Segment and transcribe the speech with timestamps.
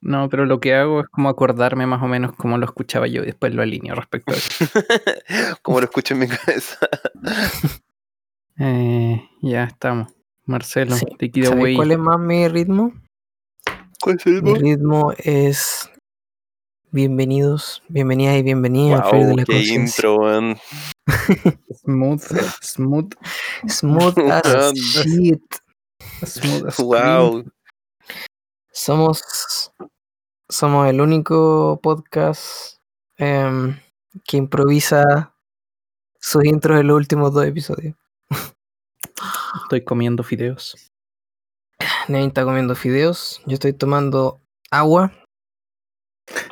[0.00, 3.22] No, pero lo que hago es como acordarme más o menos cómo lo escuchaba yo
[3.22, 4.64] y después lo alineo respecto a eso.
[5.62, 6.78] Como lo escucho en mi cabeza.
[8.60, 10.12] Eh, ya estamos.
[10.44, 11.76] Marcelo, Sí, te ¿Sabes away.
[11.76, 12.92] cuál es más mi ritmo?
[14.00, 15.88] ¿Cuál es el Mi ritmo es
[16.90, 20.00] bienvenidos, bienvenidas y bienvenidas al Frío de Wow, la qué Conciencia.
[20.02, 20.56] intro, weón.
[21.84, 22.22] Smooth,
[22.62, 23.12] smooth,
[23.68, 24.72] Smooth as
[25.04, 25.42] shit.
[26.24, 26.66] smooth.
[26.66, 27.44] as Wow.
[28.82, 29.72] Somos,
[30.48, 32.76] somos el único podcast
[33.16, 33.76] em,
[34.24, 35.34] que improvisa
[36.20, 37.96] sus intros en los últimos dos episodios.
[39.64, 40.76] Estoy comiendo fideos.
[42.06, 45.12] Nevin está comiendo fideos, yo estoy tomando agua.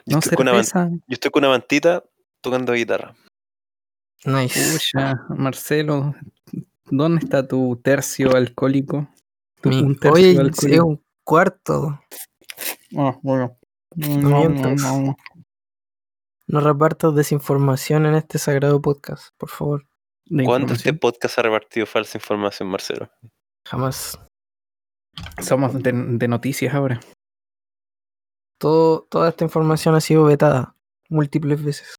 [0.05, 0.63] Yo No estoy con una.
[0.63, 2.03] Yo estoy con una mantita
[2.41, 3.15] tocando guitarra.
[4.25, 4.73] Nice.
[4.73, 6.13] Pucha, Marcelo,
[6.87, 9.09] ¿dónde está tu tercio alcohólico?
[9.61, 10.87] Tu- Mi- un tercio oye, es alcohólico.
[10.87, 12.01] un cuarto.
[12.97, 13.59] Ah, bueno.
[13.97, 14.83] No mientas.
[16.49, 19.87] No repartas desinformación en este sagrado podcast, por favor.
[20.45, 23.11] ¿Cuánto este podcast ha repartido falsa información, Marcelo?
[23.69, 24.19] Jamás.
[25.43, 27.01] Somos de, de noticias ahora.
[28.59, 30.75] Todo, toda esta información ha sido vetada
[31.09, 31.95] múltiples veces.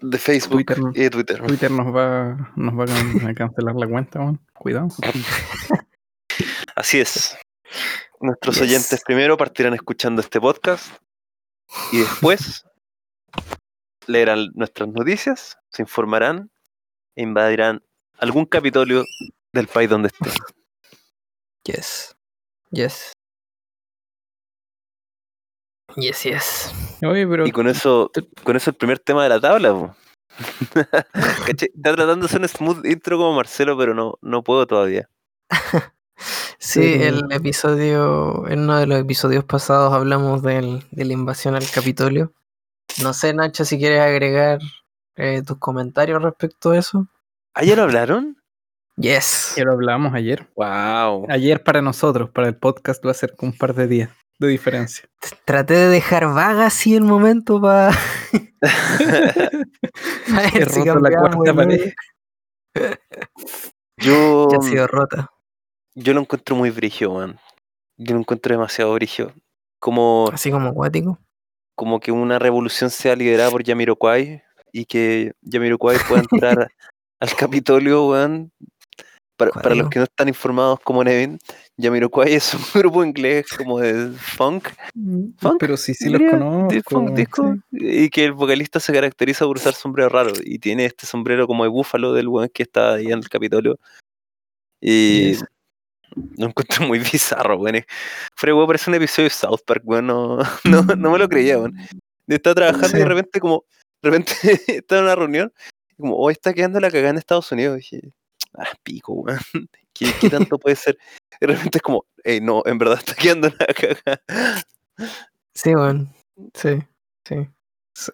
[0.00, 0.78] De Facebook Twitter.
[0.94, 1.40] y de Twitter.
[1.46, 4.40] Twitter nos va, nos va a can- a cancelar la cuenta, weón.
[4.54, 4.88] Cuidado.
[6.76, 7.36] Así es.
[8.24, 8.62] Nuestros Yes.
[8.62, 10.96] oyentes primero partirán escuchando este podcast
[11.92, 12.64] y después
[14.06, 16.50] leerán nuestras noticias, se informarán
[17.16, 17.82] e invadirán
[18.16, 19.04] algún capitolio
[19.52, 20.32] del país donde estén.
[21.64, 22.16] Yes.
[22.70, 23.12] Yes.
[25.96, 26.72] Yes, yes.
[27.06, 28.10] Oye, pero Y con eso,
[28.42, 29.94] con eso el primer tema de la tabla.
[31.46, 35.10] Está tratando de hacer un smooth intro como Marcelo, pero no, no puedo todavía.
[36.58, 41.54] Sí, Pero- el episodio, en uno de los episodios pasados hablamos del, de la invasión
[41.54, 42.32] al Capitolio.
[43.02, 44.60] No sé, Nacho, si quieres agregar
[45.16, 47.06] eh, tus comentarios respecto a eso.
[47.54, 48.36] ¿Ah, ya lo hablaron?
[48.96, 49.54] Yes.
[49.56, 50.48] ya lo hablamos ayer.
[50.54, 51.26] ¡Wow!
[51.28, 54.48] Ayer para nosotros, para el podcast va a ser con un par de días de
[54.48, 55.08] diferencia.
[55.44, 57.90] Traté de dejar vaga así el momento para
[60.54, 61.92] He roto la cuarta pared.
[63.98, 65.30] yo, Ya ha sido rota.
[65.94, 67.38] Yo lo encuentro muy brigio, man.
[67.96, 69.32] Yo lo encuentro demasiado brigio.
[69.80, 71.18] Como, Así como acuático.
[71.76, 76.68] como que una revolución sea liderada por Yamiroquai y que Yamiroquai pueda entrar
[77.20, 78.50] al Capitolio, weón.
[79.36, 81.38] Para, para los que no están informados como Nevin,
[81.76, 84.68] Yamiroquai es un grupo inglés como de funk.
[85.38, 86.68] Funk, Pero sí, sí los conozco.
[86.72, 90.84] de funk disco, y que el vocalista se caracteriza por usar sombrero raro y tiene
[90.86, 93.76] este sombrero como de búfalo del weón que está ahí en el Capitolio.
[94.80, 95.44] Y Yes.
[96.36, 97.84] Lo encuentro muy bizarro, weón.
[98.36, 100.06] Fuera, weón, parece un episodio de South Park, weón.
[100.06, 101.76] No, no, no me lo creía, weón.
[102.26, 103.64] Está trabajando y de repente, como,
[104.02, 104.32] de repente
[104.68, 105.52] está en una reunión,
[105.90, 107.76] y como, hoy está quedando la cagada en Estados Unidos.
[107.76, 108.12] Y dije,
[108.58, 109.40] ah, pico, weón.
[109.92, 110.98] ¿Qué, qué tanto puede ser?
[111.40, 114.20] Y de repente es como, hey, no, en verdad está quedando la cagada.
[115.54, 116.12] Sí, bueno.
[116.54, 116.82] Sí,
[117.24, 117.48] sí.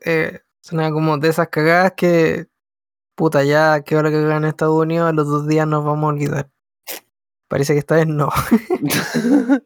[0.04, 2.46] Eh, es una como de esas cagadas que.
[3.14, 6.14] Puta, ya que ahora que en Estados Unidos, a los dos días nos vamos a
[6.14, 6.50] olvidar.
[7.50, 8.28] Parece que esta vez no.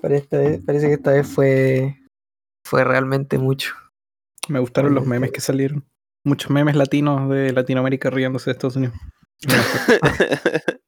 [0.00, 1.96] Parece, esta vez- parece que esta vez fue.
[2.64, 3.74] Fue realmente mucho.
[4.48, 5.84] Me gustaron los memes que salieron.
[6.24, 8.94] Muchos memes latinos de Latinoamérica riéndose de Estados Unidos.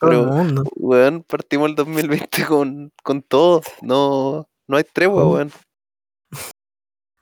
[0.00, 0.64] Pero, mundo.
[0.76, 3.62] weón, partimos el 2020 con, con todo.
[3.80, 5.34] No, no hay tregua, ¿Cómo?
[5.34, 5.50] weón.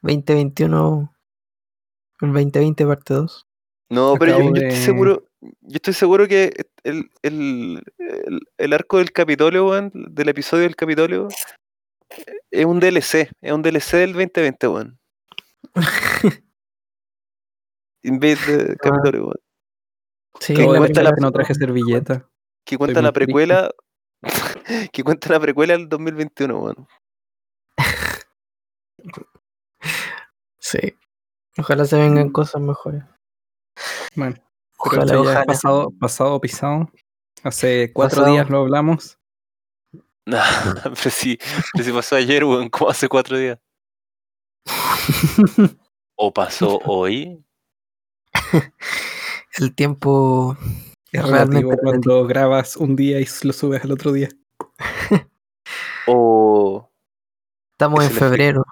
[0.02, 1.14] 2021.
[2.22, 3.46] El 2020 parte 2.
[3.90, 5.24] No, pero yo, estoy seguro,
[5.60, 6.52] yo estoy seguro que
[6.84, 11.28] el, el, el, el arco del Capitolio, weón, del episodio del Capitolio,
[12.50, 14.98] es un DLC, es un DLC del 2020, weón.
[18.02, 19.40] En vez de Capitolio, weón.
[20.40, 22.28] Sí, Que cuenta la- que no traje servilleta.
[22.66, 23.70] Que cuenta la precuela,
[24.92, 26.86] que cuenta la precuela del 2021, weón.
[30.58, 30.78] Sí.
[31.58, 33.02] Ojalá se vengan cosas mejores.
[34.16, 34.36] Bueno,
[34.84, 35.44] Ojalá, ojalá.
[35.44, 36.90] pasado, pasado pisado.
[37.42, 38.32] Hace cuatro Pasado.
[38.34, 39.18] días lo hablamos.
[40.26, 40.42] Nah,
[40.84, 41.38] pero sí,
[41.72, 43.58] pero sí pasó ayer, weón, como hace cuatro días.
[46.16, 47.44] ¿O pasó hoy?
[49.58, 50.56] El tiempo
[51.12, 54.28] es realmente relativo cuando grabas un día y lo subes al otro día.
[56.06, 56.90] ¿O,
[57.72, 58.28] Estamos es en efecto.
[58.30, 58.64] febrero.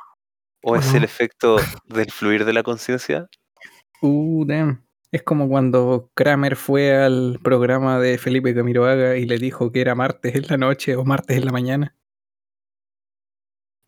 [0.63, 0.97] o es no?
[0.99, 1.57] el efecto
[1.87, 3.29] del fluir de la conciencia?
[4.01, 4.85] Uh, damn.
[5.13, 9.95] Es como cuando Kramer fue al programa de Felipe Camiroaga y le dijo que era
[9.95, 11.95] martes en la noche o martes en la mañana.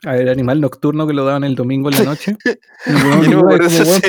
[0.05, 2.37] A ver, animal nocturno que lo daban el domingo en la noche.
[2.85, 4.01] El weón Yo no me iba acuerdo como, esa weón,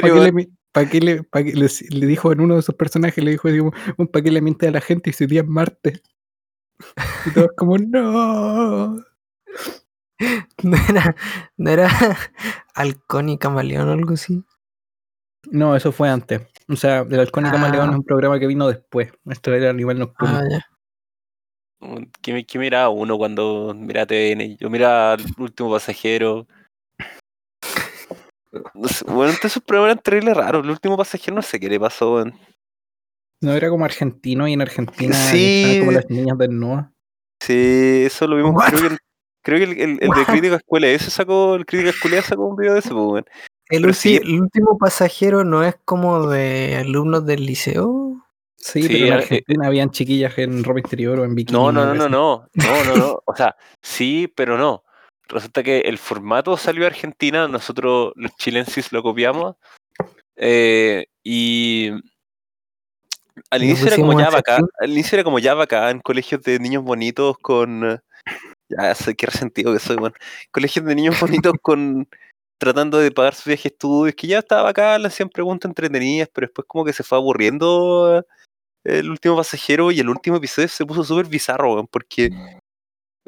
[0.73, 3.71] ¿pa' serie, qué le pa' dijo en uno de esos personajes, le dijo, digo,
[4.11, 6.03] ¿para qué le miente a la gente y su día es martes?
[7.25, 8.97] Y todos como, no.
[10.63, 11.15] No era,
[11.57, 11.89] no era
[12.73, 14.43] halcón y camaleón o algo así.
[15.51, 16.41] No, eso fue antes.
[16.67, 17.91] O sea, el Halcón y Camaleón Ah.
[17.91, 19.11] es un programa que vino después.
[19.29, 20.37] Esto era Animal Nocturno.
[20.37, 20.65] Ah, ya.
[22.21, 24.57] ¿Qué, mi- qué miraba uno cuando miraba TVN?
[24.57, 26.47] Yo miraba El último pasajero.
[28.73, 30.63] No sé, bueno, entonces esos programas eran terribles raros.
[30.63, 32.23] El último pasajero no sé qué le pasó.
[33.41, 35.61] No era como argentino y en Argentina Sí.
[35.63, 36.87] estaban como las niñas desnudas.
[37.41, 38.53] Sí, eso lo vimos.
[38.55, 38.69] What?
[38.69, 38.99] Creo que, el-
[39.43, 40.25] creo que el, el- el de?
[40.25, 43.25] Crítica Escuela ese sacó, el Crítica Escuela sacó un video de eso, pues.
[43.69, 48.23] El, último pasajero no es como de alumnos del liceo.
[48.57, 51.57] Sí, Sí, pero en era- eh, Argentina habían chiquillas en ropa interior o en bikini.
[51.57, 53.23] No, no, no, no, no, no, no, no.
[53.25, 54.83] O sea, sí, pero no.
[55.27, 59.55] Resulta que el formato salió de Argentina, nosotros los chilensis lo copiamos.
[60.35, 61.91] eh, y
[63.49, 64.67] al inicio era como ya Chachín.
[64.79, 68.01] al inicio era como ya bacán, en colegios de niños bonitos con
[68.69, 70.15] ya sé qué resentido que soy, bueno.
[70.51, 72.07] Colegios de niños bonitos con
[72.57, 76.29] tratando de pagar su viaje de estudios, que ya estaba bacán, le hacían preguntas entretenidas,
[76.33, 78.23] pero después como que se fue aburriendo eh,
[78.83, 82.29] el último pasajero y el último episodio se puso súper bizarro, weón, porque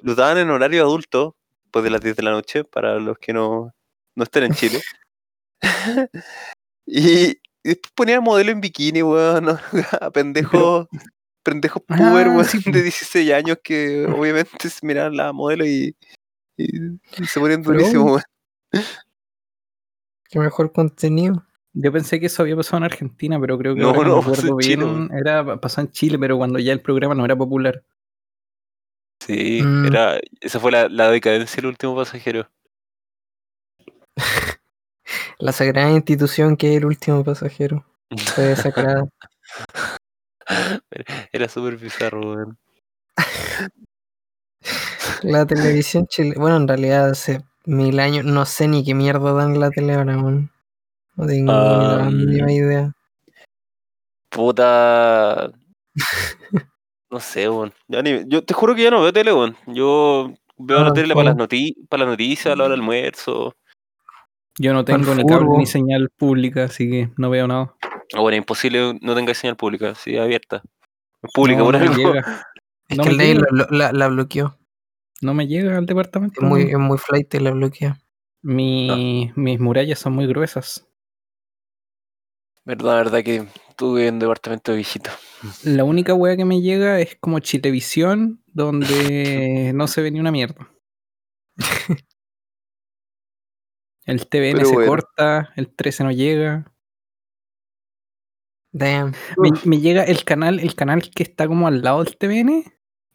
[0.02, 1.36] lo daban en horario adulto,
[1.66, 3.74] después de las 10 de la noche, para los que no,
[4.16, 4.82] no estén en Chile.
[6.86, 9.50] y, después ponían modelo en bikini, weón,
[10.02, 10.88] a pendejos,
[11.44, 15.96] pendejos Ah, puber, weón, de 16 años que obviamente se miraban la modelo y,
[16.58, 18.24] y- y se ponían durísimos, weón.
[20.30, 21.44] Qué mejor contenido.
[21.74, 24.58] Yo pensé que eso había pasado en Argentina, pero creo que No, no, pasó en
[24.60, 27.84] Chile, bien, era pasó en Chile, pero cuando ya el programa no era popular.
[29.24, 29.86] Sí, Mm.
[29.88, 32.50] era, esa fue la, la decadencia del último pasajero.
[35.40, 37.86] La sagrada institución que es el último pasajero.
[38.34, 39.08] Fue desacrada.
[41.32, 42.58] Era súper bizarro, weón.
[45.24, 46.36] La televisión chilena.
[46.40, 48.26] Bueno, en realidad hace mil años.
[48.26, 50.52] No sé ni qué mierda dan en la tele ahora, weón.
[51.16, 52.94] No tengo ni la Ah, mínima idea.
[54.30, 55.52] Puta.
[57.10, 57.72] No sé, weón.
[57.88, 59.56] Ya ni- Yo te juro que ya no veo tele, weón.
[59.66, 62.82] Yo veo la Ah, tele para las, noti para las noticias, a la hora del
[62.82, 63.56] almuerzo.
[64.60, 67.74] Yo no tengo ni cable ni señal pública, así que no veo nada.
[68.14, 70.62] Ah, bueno, imposible no tenga señal pública, sí, abierta.
[71.34, 71.96] Pública, no, por algo.
[71.96, 72.46] llega.
[72.90, 74.58] Es No que el la- la bloqueó.
[75.22, 76.42] No me llega al departamento.
[76.42, 78.00] Es muy, es muy flight y la bloquea.
[78.44, 80.88] Mi- Mis murallas son muy gruesas.
[82.66, 83.48] Verdad, verdad que
[83.78, 85.10] tuve un departamento de viejito.
[85.64, 90.32] La única wea que me llega es como Chilevisión, donde no se ve ni una
[90.32, 90.70] mierda.
[94.06, 94.90] El TVN Pero se bueno.
[94.92, 96.72] corta, el 13 no llega.
[98.72, 99.14] Damn.
[99.38, 102.64] Me, me llega el canal, el canal que está como al lado del TVN,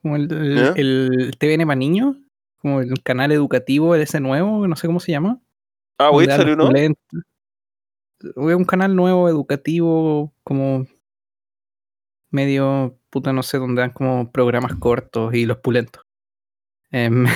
[0.03, 0.31] como el,
[0.77, 2.17] el, TVN para niños,
[2.59, 5.41] como el canal educativo, ese nuevo, no sé cómo se llama.
[5.99, 6.71] Ah, güey, salió, los ¿no?
[6.71, 7.23] pulentos.
[8.21, 10.87] Es un canal nuevo, educativo, como
[12.31, 16.05] medio, puta, no sé, donde dan como programas cortos y los pulentos.
[16.91, 17.27] Em,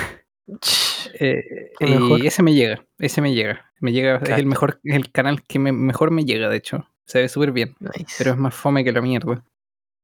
[1.20, 2.20] eh, mejor.
[2.20, 3.72] y ese me llega, ese me llega.
[3.80, 6.88] Me llega, es el mejor, es el canal que me- mejor me llega, de hecho.
[7.04, 8.14] Se ve súper bien, Nice.
[8.18, 9.44] pero es más fome que la mierda.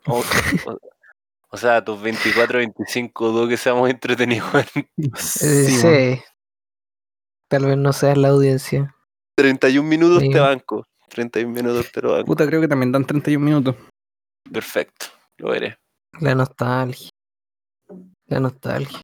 [0.06, 0.22] O,
[1.52, 4.44] o- sea, tus 24, 25 dudo que sea muy entretenido.
[4.56, 6.22] Eh, Sí.
[7.48, 8.94] Tal vez no seas la audiencia.
[9.36, 10.30] 31 minutos Sí.
[10.30, 10.84] te banco.
[11.08, 12.24] 31 minutos te lo banco.
[12.26, 13.76] Puta, creo que también dan 31 minutos.
[14.50, 15.06] Perfecto,
[15.38, 15.76] lo veré.
[16.20, 17.10] La nostalgia.
[18.26, 19.00] La nostalgia.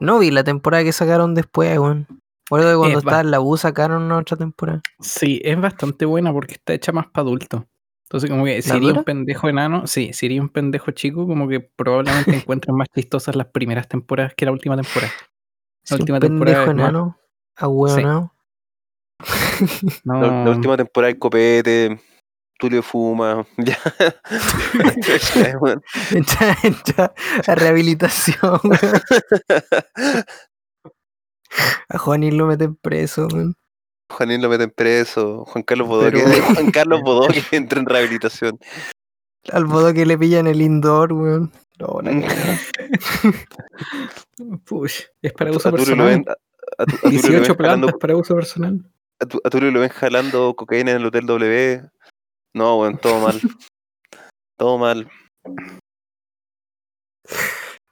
[0.00, 2.06] No vi la temporada que sacaron después, weón.
[2.50, 4.80] Recuerdo que cuando Es ba- estaba en la U sacaron una otra temporada.
[5.00, 7.62] Sí, es bastante buena porque está hecha más para adultos.
[8.08, 9.00] Entonces, como que dura?
[9.00, 13.36] un pendejo enano, sí, si eres un pendejo chico, como que probablemente encuentres más chistosas
[13.36, 15.12] las primeras temporadas que la última temporada.
[15.84, 17.18] Sí, un temporada pendejo enano.
[17.56, 18.32] Ahueonado.
[20.04, 22.00] No, La, la última temporada del copete,
[22.58, 23.46] Tulio fuma.
[23.58, 23.76] Ya.
[25.34, 25.82] Ya, weón.
[26.10, 27.14] Entra, entra
[27.46, 29.02] a rehabilitación, weón.
[31.90, 33.54] A Juanín lo meten preso, weón.
[34.10, 35.44] Juanín lo meten preso.
[35.46, 36.22] Juan Carlos Bodoque.
[36.24, 38.58] Pero- Juan Carlos Bodoque entra en rehabilitación.
[39.52, 41.52] Al modo que le pillan el indoor, weón.
[41.78, 42.58] No, cagada.
[44.64, 46.24] push, es para A uso lo ven, personal.
[46.78, 48.90] a, a Tu- a Tulio lo 18 ven jalando, plantas para uso personal.
[49.20, 51.82] a Tu- a Tulio lo ven jalando cocaína en el Hotel W.
[52.54, 53.40] No, weón, todo mal.
[54.58, 55.08] Todo mal.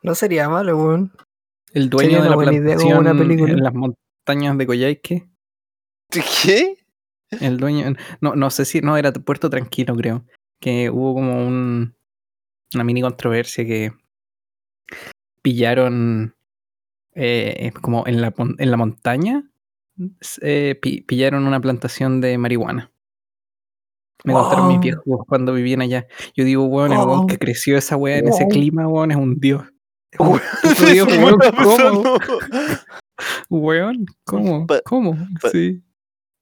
[0.03, 1.13] No sería malo, weón.
[1.73, 3.53] El dueño Sería de la buena idea plantación una película.
[3.53, 3.95] en las mon-
[4.27, 5.29] montañas de Coyhaique.
[6.11, 6.77] ¿Qué?
[7.41, 10.25] El dueño, no, no sé si, no, era Puerto Tranquilo, creo.
[10.61, 11.95] Que hubo como un,
[12.75, 13.93] una mini controversia que
[15.43, 16.35] pillaron
[17.15, 19.51] eh, como en la, en la montaña,
[20.43, 22.93] eh, pi- pillaron una plantación de marihuana.
[24.25, 24.83] Me contaron mis Wow.
[24.83, 26.07] viejos cuando vivían allá.
[26.35, 27.27] Yo digo, weón, el weón Oh.
[27.27, 28.51] que creció esa weá en ese Wow.
[28.51, 29.63] clima, weón, es un dios.
[30.19, 30.41] Weón,
[31.57, 32.17] ¿cómo?
[33.51, 34.67] Weón, ¿cómo?
[34.85, 35.17] ¿Cómo?
[35.53, 35.83] Sí.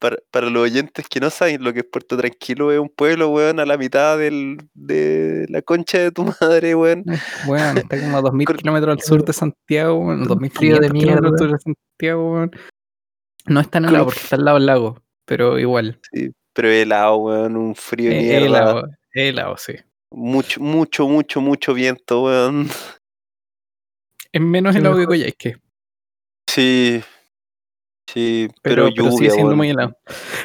[0.05, 3.31] Para, para los oyentes que no saben lo que es Puerto Tranquilo, es un pueblo,
[3.31, 7.05] weón, a la mitad del, de la concha de tu madre, weón.
[7.47, 10.79] Weón, está como a 2000 Con- kilómetros al sur de Santiago, weón, Un 2500 frío
[10.79, 12.51] de kilómetros al sur de Santiago, weón.
[13.47, 15.99] No está Con- nevado porque está al lado del lago, pero igual.
[16.13, 18.45] Sí, pero helado, weón, un frío de Eh, mierda.
[18.47, 19.73] helado, helado, sí.
[20.11, 22.69] Mucho, mucho, mucho, mucho viento, weón.
[24.33, 25.07] Es menos helado que.
[25.07, 25.57] Coyhaique,
[26.47, 27.03] Sí.
[28.07, 29.57] Sí, pero, pero, pero sigue siendo weón.
[29.57, 29.97] muy helado.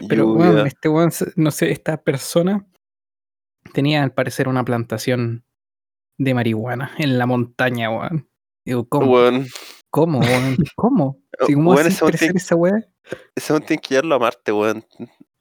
[0.07, 2.65] Pero, weón, este weón, se- no sé, esta persona
[3.73, 5.43] tenía al parecer una plantación
[6.17, 8.29] de marihuana en la montaña, weón.
[8.65, 9.17] Digo, ¿cómo?
[9.89, 10.57] ¿Cómo, weón?
[10.75, 11.21] ¿Cómo?
[11.45, 12.85] ¿Cómo así ese crecer esa weá?
[13.35, 14.85] ese weón tiene que llevarlo a Marte, weón.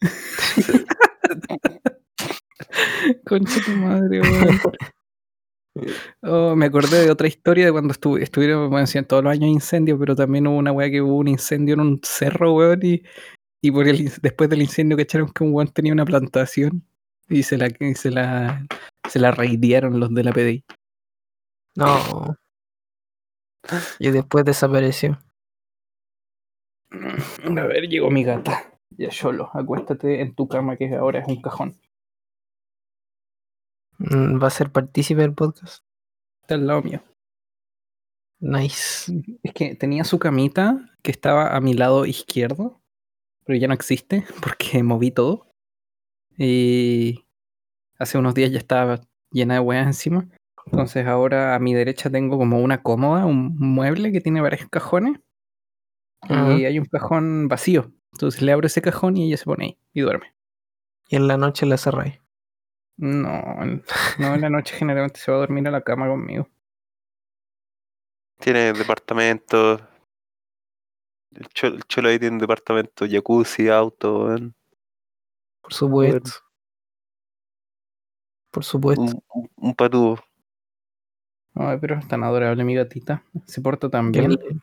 [3.27, 4.61] Concha tu madre, weón.
[6.23, 9.49] Oh, me acordé de otra historia de cuando estuve, estuvieron, bueno, en todos los años
[9.51, 13.03] incendios, pero también hubo una weá que hubo un incendio en un cerro, weón, y,
[13.63, 16.83] y por el, in- después del incendio cacharon que un weón tenía una plantación
[17.29, 18.67] y se la, y se la,
[19.09, 20.65] se la raidearon los de la PDI.
[21.77, 22.37] No.
[23.99, 25.19] Y después desapareció.
[26.91, 28.73] A ver, llegó mi gata.
[28.97, 31.75] Ya, Cholo, acuéstate en tu cama que ahora es un cajón.
[33.99, 35.85] Mm, Va a ser partícipe del podcast.
[36.43, 37.03] Está al lado mío.
[38.41, 39.13] Nice.
[39.43, 42.81] Es que tenía su camita que estaba a mi lado izquierdo,
[43.45, 45.47] pero ya no existe porque moví todo.
[46.37, 47.25] Y
[47.99, 49.01] hace unos días ya estaba
[49.33, 50.29] llena de weas encima.
[50.67, 55.19] Entonces ahora a mi derecha tengo como una cómoda, un mueble que tiene varios cajones.
[56.29, 57.93] Y hay un cajón vacío.
[58.13, 60.35] Entonces le abro ese cajón y ella se pone ahí y duerme.
[61.09, 62.21] Y en la noche la cerráis.
[62.99, 63.85] No, en-
[64.19, 66.49] no en la noche generalmente se va a dormir a la cama conmigo.
[68.41, 69.81] Tiene departamento.
[71.31, 74.55] El cholo, el cholo ahí tiene departamento, jacuzzi, auto, weón.
[75.63, 76.31] Por supuesto.
[78.51, 79.03] Por supuesto.
[79.03, 80.19] Un, un, patudo.
[81.55, 83.23] Ay, pero es tan adorable mi gatita.
[83.45, 84.33] Se porta tan bien.
[84.33, 84.63] el,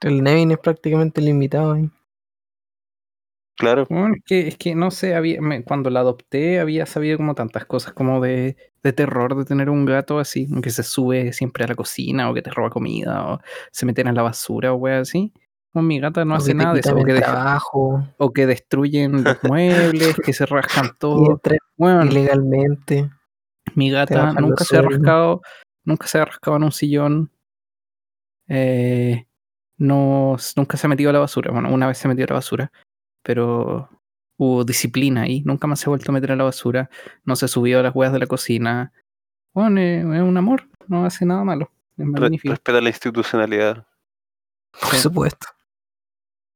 [0.00, 1.90] el Nevin es prácticamente el invitado ahí.
[3.60, 3.86] Claro.
[3.90, 7.34] Bueno, es que, es que no sé, había, me- cuando la adopté había sabido como
[7.34, 11.64] tantas cosas como de, de terror de tener un gato así, que se sube siempre
[11.64, 13.40] a la cocina o que te roba comida o
[13.70, 15.32] se meten en la basura o wea así.
[15.74, 18.02] Mi gata no O hace nada de eso, o que, trabajo.
[18.16, 21.40] o que destruyen los muebles, que se rascan todo.
[21.76, 23.10] Bueno, ilegalmente.
[23.74, 25.42] mi gata nunca se ha rascado,
[25.84, 27.30] nunca se ha rascado en un sillón.
[28.48, 29.26] eh,
[29.78, 31.52] no, nunca se ha metido a la basura.
[31.52, 32.72] Bueno, una vez se metió a la basura,
[33.22, 33.88] pero
[34.36, 35.42] hubo disciplina ahí.
[35.44, 36.90] Nunca más se ha vuelto a meter a la basura.
[37.24, 38.92] No se subió a las huevas de la cocina.
[39.52, 41.70] Bueno, eh, es un amor, no hace nada malo.
[41.98, 42.52] Es magnífico.
[42.52, 43.86] respeta la institucionalidad.
[44.80, 44.98] Por Sí.
[45.00, 45.46] supuesto.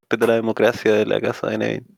[0.01, 1.97] Respeta la democracia de la casa de Nevin.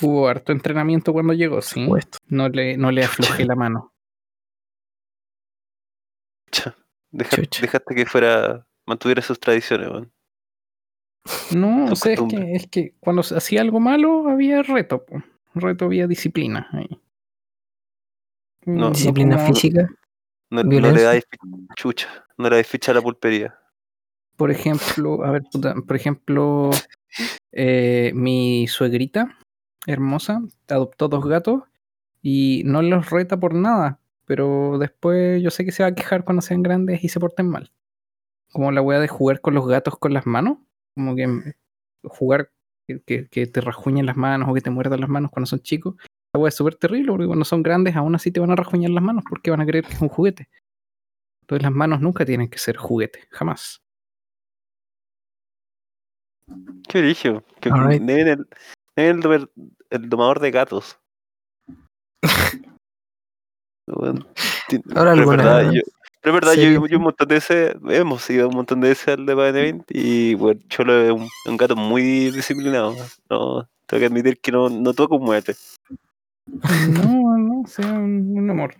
[0.00, 1.84] Hubo harto entrenamiento cuando llegó, Por sí.
[1.84, 2.18] supuesto.
[2.28, 3.92] No le, no le aflojé la mano.
[7.10, 8.66] Deja- dejaste que fuera.
[8.88, 10.12] mantuviera sus tradiciones, weón.
[11.54, 15.04] No, o sea, es que, es que cuando se hacía algo malo había reto.
[15.04, 15.22] po.
[15.54, 16.88] Reto había disciplina ahí.
[18.64, 18.90] No.
[18.90, 19.88] Disciplina como- física.
[20.50, 21.24] No, no le dais
[21.76, 22.08] chucha.
[22.38, 23.58] No le dais ficha a la pulpería.
[24.36, 26.70] Por ejemplo, a ver, puta, por ejemplo,
[27.52, 29.36] eh, mi suegrita
[29.86, 31.62] hermosa adoptó dos gatos
[32.22, 36.24] y no los reta por nada, pero después yo sé que se va a quejar
[36.24, 37.72] cuando sean grandes y se porten mal.
[38.52, 40.58] Como la wea de jugar con los gatos con las manos,
[40.96, 41.28] como que
[42.04, 42.50] jugar
[42.88, 45.94] que, que- te rajuñen las manos o que te muerdan las manos cuando son chicos.
[46.32, 48.90] La wea es súper terrible porque cuando son grandes aún así te van a rajuñar
[48.90, 50.48] las manos porque van a creer que es un juguete.
[51.42, 53.82] Entonces las manos nunca tienen que ser juguete, jamás.
[56.88, 57.44] Qué origen.
[57.60, 58.00] Que Alright.
[58.02, 58.46] Nevin el,
[58.96, 59.48] Nevin
[59.90, 60.98] el, domador de gatos.
[64.68, 65.80] Ti- Ahora verdad, yo,
[66.32, 69.08] pero es verdad, yo, yo un montón de veces, hemos ido un montón de veces
[69.08, 72.94] al de Nevin y bueno, Cholo es un, un gato muy disciplinado.
[73.30, 75.54] No, tengo que admitir que no, no toca un muete.
[76.46, 76.58] No,
[77.38, 78.74] no, sea un, un amor.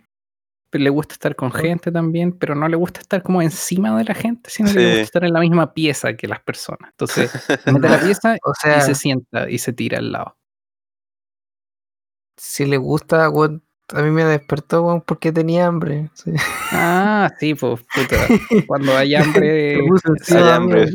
[0.69, 4.03] pero le gusta estar con gente también, pero no le gusta estar como encima de
[4.05, 4.89] la gente, sino que le Sí.
[4.91, 6.91] gusta estar en la misma pieza que las personas.
[6.91, 10.35] Entonces, se mete la pieza O y se sienta y se tira al lado.
[12.37, 16.09] si le gusta, weón, a mí me despertó, weón, porque tenía hambre.
[16.13, 16.31] sí.
[16.71, 18.17] Ah, sí, pues, puta.
[18.67, 20.91] Cuando hay hambre, encima hay hambre.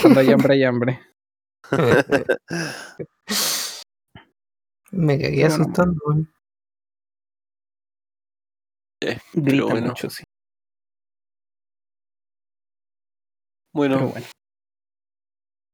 [0.00, 1.00] cuando hay hambre, hay hambre.
[4.90, 6.32] Me cagué asustando, weón.
[9.02, 9.88] Eh, Grita bueno.
[9.88, 10.24] mucho, sí.
[13.74, 14.26] Bueno, Pero bueno.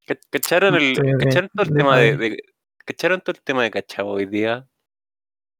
[0.07, 2.43] ca- ¿cacharon, el, ¿cacharon todo el tema de, de-
[2.85, 4.67] ¿Cacharon todo el tema de cachao hoy día?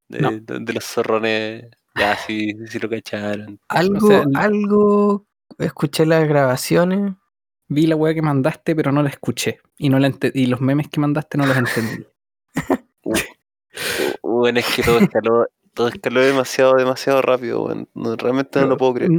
[0.09, 0.31] De, No.
[0.33, 1.67] de- de los zorrones.
[1.99, 3.59] Ya, sí, sí lo cacharon.
[3.69, 5.27] Algo, sea, algo,
[5.59, 7.13] escuché las grabaciones.
[7.69, 9.61] Vi la weá que mandaste, pero no la escuché.
[9.79, 12.07] Y, no la y los memes que mandaste no los entendí.
[14.23, 17.89] Bueno, es que todo escaló, todo escaló demasiado, demasiado rápido, weón.
[17.95, 19.11] No, realmente no lo puedo creer.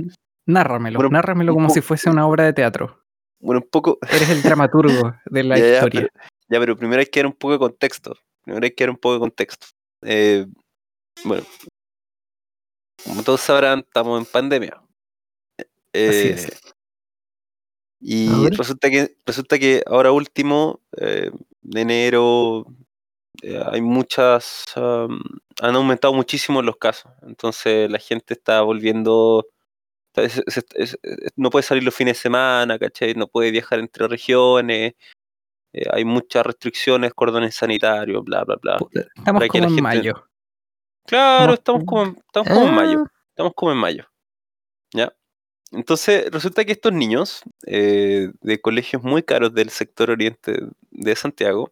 [0.45, 2.99] Nárramelo, Bueno, nárramelo como si fuese una obra de teatro.
[3.39, 3.97] Bueno, un poco.
[4.11, 6.01] Eres el dramaturgo de la Ya, ya, historia.
[6.13, 8.15] pero- Ya, pero primero hay que dar un poco de contexto.
[8.43, 9.67] Primero hay que dar un poco de contexto.
[10.01, 10.45] Eh,
[11.23, 11.45] bueno,
[13.03, 14.81] como todos sabrán, estamos en pandemia.
[15.57, 16.45] Así Eh, es.
[16.45, 16.73] A
[18.05, 22.65] Y resulta que, resulta que ahora último, eh, de enero,
[23.41, 27.11] eh, hay muchas, han aumentado muchísimo los casos.
[27.21, 29.45] Entonces la gente está volviendo,
[30.07, 33.13] está- es- es- es- es- no puede salir los fines de semana, ¿cachai?
[33.13, 34.93] No puede viajar entre regiones.
[35.75, 38.77] eh, hay muchas restricciones, cordones sanitarios, bla, bla, bla.
[38.93, 40.29] Estamos como en gente- mayo.
[41.05, 43.03] Claro, Estamos como, en- estamos como en mayo.
[43.05, 44.05] Ah, Estamos como en mayo.
[44.93, 45.13] ¿Ya?
[45.71, 50.59] Entonces, resulta que estos niños eh, de colegios muy caros del sector oriente
[50.91, 51.71] de Santiago,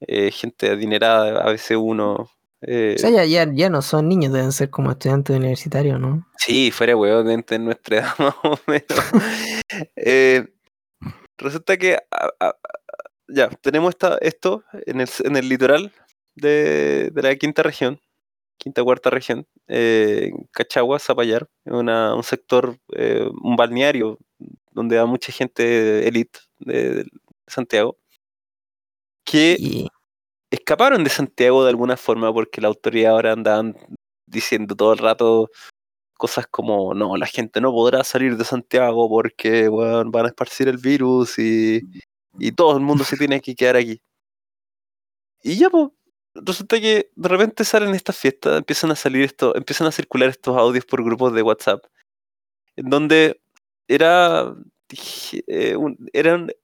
[0.00, 2.30] eh, gente adinerada, a veces uno.
[2.62, 6.24] eh, o sea, ya, ya, ya no son niños, deben ser como estudiantes universitarios, ¿no?
[6.36, 8.84] sí, fuera huevo, de de nuestra edad más o menos.
[9.96, 10.48] Eh,
[11.36, 12.56] resulta que a- a- a-
[13.28, 15.92] ya, tenemos esta, esto en el, en el litoral
[16.38, 18.00] de, de la quinta región,
[18.58, 24.18] quinta cuarta región, eh, Cachagua, Zapallar, una, un sector, eh, un balneario
[24.72, 27.06] donde va mucha gente elite de, de
[27.46, 27.98] Santiago,
[29.24, 29.86] que
[30.50, 33.76] escaparon de Santiago de alguna forma porque la autoridad ahora andaban
[34.26, 35.50] diciendo todo el rato
[36.18, 40.68] cosas como no, la gente no podrá salir de Santiago porque weón, van a esparcir
[40.68, 41.82] el virus y,
[42.38, 44.00] y todo el mundo se tiene que quedar aquí.
[45.42, 45.88] Y ya pues,
[46.34, 50.56] resulta que de repente salen estas fiestas, empiezan a salir esto, empiezan a circular estos
[50.56, 51.84] audios por grupos de WhatsApp,
[52.76, 53.40] en donde
[53.88, 54.54] era
[55.46, 56.08] eh, un-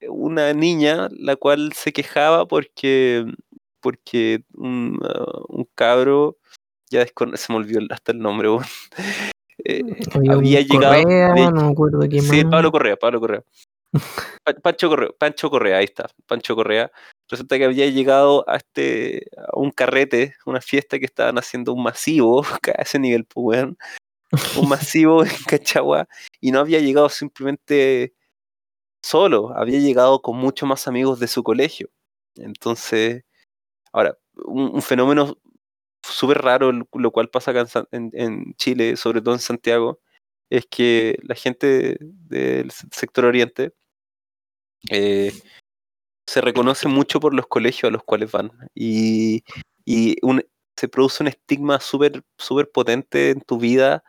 [0.09, 3.24] una niña la cual se quejaba porque
[3.81, 4.98] porque un,
[5.48, 6.38] un cabro
[6.90, 8.64] ya se me olvidó hasta el nombre weón.
[9.66, 9.83] Eh,
[10.31, 12.44] había, llegado Correa, de- no me acuerdo quién Sí.
[12.44, 13.44] Pablo Correa, Pablo Correa.
[14.44, 16.90] Pa- Pancho Correa, Pancho Correa, ahí está, Pancho Correa.
[17.28, 21.82] Resulta que había llegado a este a un carrete, una fiesta que estaban haciendo un
[21.82, 22.42] masivo,
[22.78, 23.78] a ese nivel, pues weón.
[24.60, 26.08] Un masivo en Cachagua,
[26.40, 28.14] y no había llegado simplemente
[29.02, 31.90] solo, había llegado con muchos más amigos de su colegio.
[32.37, 33.24] Entonces,
[33.92, 35.38] ahora, un, un fenómeno
[36.02, 40.00] súper raro, lo cual pasa acá en en- Chile, sobre todo en Santiago,
[40.50, 43.72] es que la gente del se- sector oriente
[44.90, 45.32] eh,
[46.26, 49.44] se reconoce mucho por los colegios a los cuales van y,
[49.84, 50.44] y un-
[50.76, 54.02] se produce un estigma súper súper potente en tu vida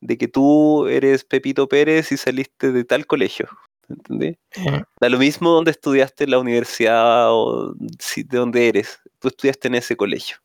[0.00, 3.48] de que tú eres Pepito Pérez y saliste de tal colegio.
[3.88, 4.36] ¿Entendés?
[4.56, 9.00] Eh, Da lo mismo donde estudiaste en la universidad o si, de donde eres.
[9.18, 10.36] Tú estudiaste en ese colegio.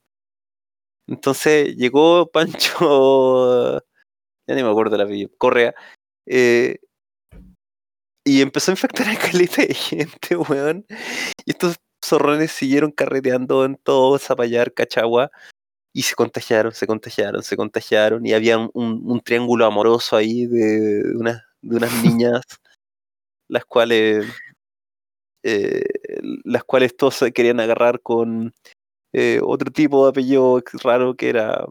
[1.07, 3.79] Entonces llegó Pancho,
[4.47, 5.73] ya ni me acuerdo el apellido, Correa,
[6.25, 6.77] eh,
[8.37, 10.85] y empezó a infectar a caleta de gente, weón.
[11.45, 15.31] Y estos zorrones siguieron carreteando en todo Zapallar, Cachagua,
[15.93, 21.03] y se contagiaron, se contagiaron, se contagiaron, y había un, un triángulo amoroso ahí de,
[21.03, 22.41] de unas, de unas niñas,
[23.49, 24.25] las cuales,
[25.43, 25.83] eh,
[26.43, 28.53] las cuales todos se querían agarrar con
[29.13, 31.65] eh, otro tipo de apellido raro que era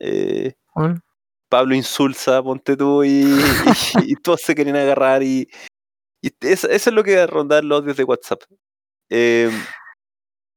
[0.00, 0.54] eh,
[1.48, 3.32] Pablo Insulza, ponte tú, y, y-
[4.12, 5.48] y todos se querían agarrar y,
[6.22, 8.42] y eso, eso es lo que rondar los audios de WhatsApp.
[9.10, 9.50] Eh,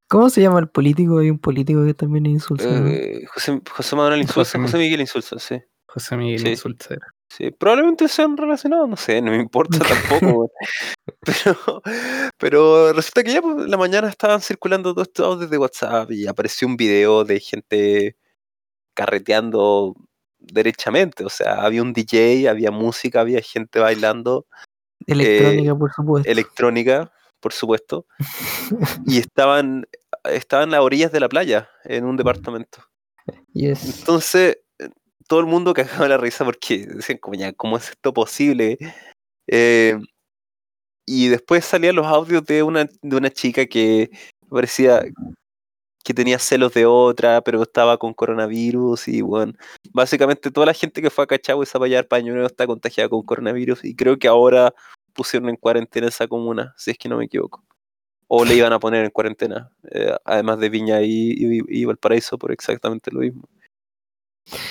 [0.10, 1.20] ¿Cómo se llama el político?
[1.20, 2.66] Hay un político que también insulta.
[2.66, 2.88] ¿no?
[2.88, 5.62] eh, José, José Manuel Insulza, José José Miguel Insulza, sí.
[5.88, 6.50] José Miguel Sí.
[6.50, 7.08] Insulza era.
[7.30, 9.80] Sí, probablemente sean relacionados, no sé, no me importa
[10.30, 10.52] tampoco.
[11.22, 11.82] Pero,
[12.38, 16.28] pero resulta que ya por la mañana estaban circulando todos estos audios de WhatsApp y
[16.28, 18.18] apareció un video de gente
[18.94, 19.96] carreteando
[20.40, 21.24] derechamente.
[21.24, 24.46] O sea, había un DJ, había música, había gente bailando,
[25.08, 26.32] Electrónica, por supuesto.
[26.32, 28.06] electrónica, por supuesto.
[29.06, 29.88] y estaban,
[30.26, 32.84] estaban a orillas de la playa, en un departamento.
[33.54, 34.00] Yes.
[34.00, 34.90] Entonces, eh,
[35.28, 38.78] todo el mundo cagaba la risa porque decían, como ya, ¿cómo es esto posible?
[39.48, 39.98] Eh,
[41.06, 44.12] y después salían los audios de una, de una chica que
[44.50, 45.04] parecía
[46.04, 49.54] que tenía celos de otra, pero estaba con coronavirus y bueno,
[49.94, 53.24] básicamente toda la gente que fue a Cachagua y Zapallar Paño Nuevo está contagiada con
[53.24, 54.74] coronavirus y creo que ahora
[55.14, 57.64] pusieron en cuarentena esa comuna, si es que no me equivoco.
[58.28, 62.38] O le iban a poner en cuarentena, eh, además de Viña y, y, y Valparaíso,
[62.38, 63.44] por exactamente lo mismo.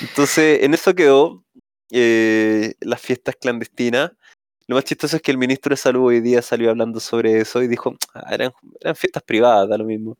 [0.01, 1.45] Entonces, en eso quedó
[1.91, 4.13] eh, las fiestas clandestinas.
[4.67, 7.63] Lo más chistoso es que el ministro de Salud hoy día salió hablando sobre eso
[7.63, 10.17] y dijo, "Ah, eran, eran fiestas privadas, da lo mismo.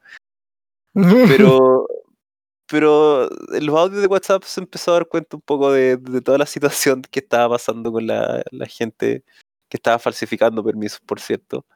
[0.95, 1.87] Pero,
[2.69, 6.21] pero en los audios de WhatsApp se empezó a dar cuenta un poco de, de
[6.23, 9.25] toda la situación que estaba pasando con la, la gente
[9.71, 11.67] que estaba falsificando permisos, por cierto.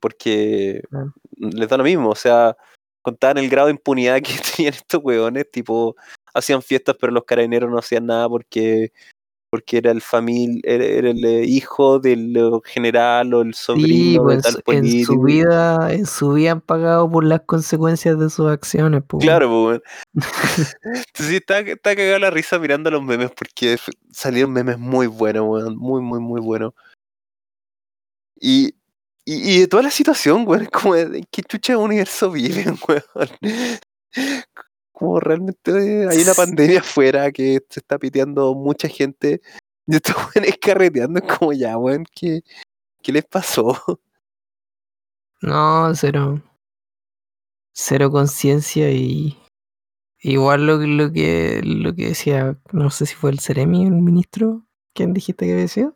[0.00, 1.06] Porque Ah.
[1.38, 2.56] les da lo mismo, o sea,
[3.02, 5.96] contaban el grado de impunidad que tenían estos hueones, tipo,
[6.34, 8.92] hacían fiestas, pero los carabineros no hacían nada porque
[9.50, 14.22] porque era el famil era, era el eh, hijo del general o el Sí, sobrino
[14.22, 17.42] pues, de en, tal su, en su vida, en su vida han pagado por las
[17.42, 19.24] consecuencias de sus acciones, pues.
[19.24, 19.80] Claro, pues,
[21.14, 23.76] sí, estaba, estaba cagado la risa mirando los memes porque
[24.10, 25.76] salieron memes muy buenos, weón.
[25.76, 26.72] Muy, muy, muy buenos.
[28.38, 28.74] Y,
[29.24, 32.76] y, y de toda la situación, weón, como de, ¿en qué chucha de universo viven,
[32.88, 33.28] weón?
[34.98, 39.42] Como realmente hay una pandemia afuera que se está piteando mucha gente
[39.86, 42.40] y estos weones carreteando, es como ya, weón, ¿qué,
[43.02, 43.76] qué les pasó?
[45.42, 46.42] No, cero.
[47.74, 49.38] Cero conciencia y
[50.20, 53.92] igual lo, que- lo que lo que decía, no sé si fue el Ceremi, el
[53.92, 55.94] ministro, ¿quién dijiste que había sido?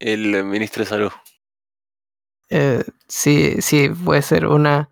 [0.00, 1.12] El ministro de Salud.
[2.48, 4.90] Eh, sí, sí, puede ser una,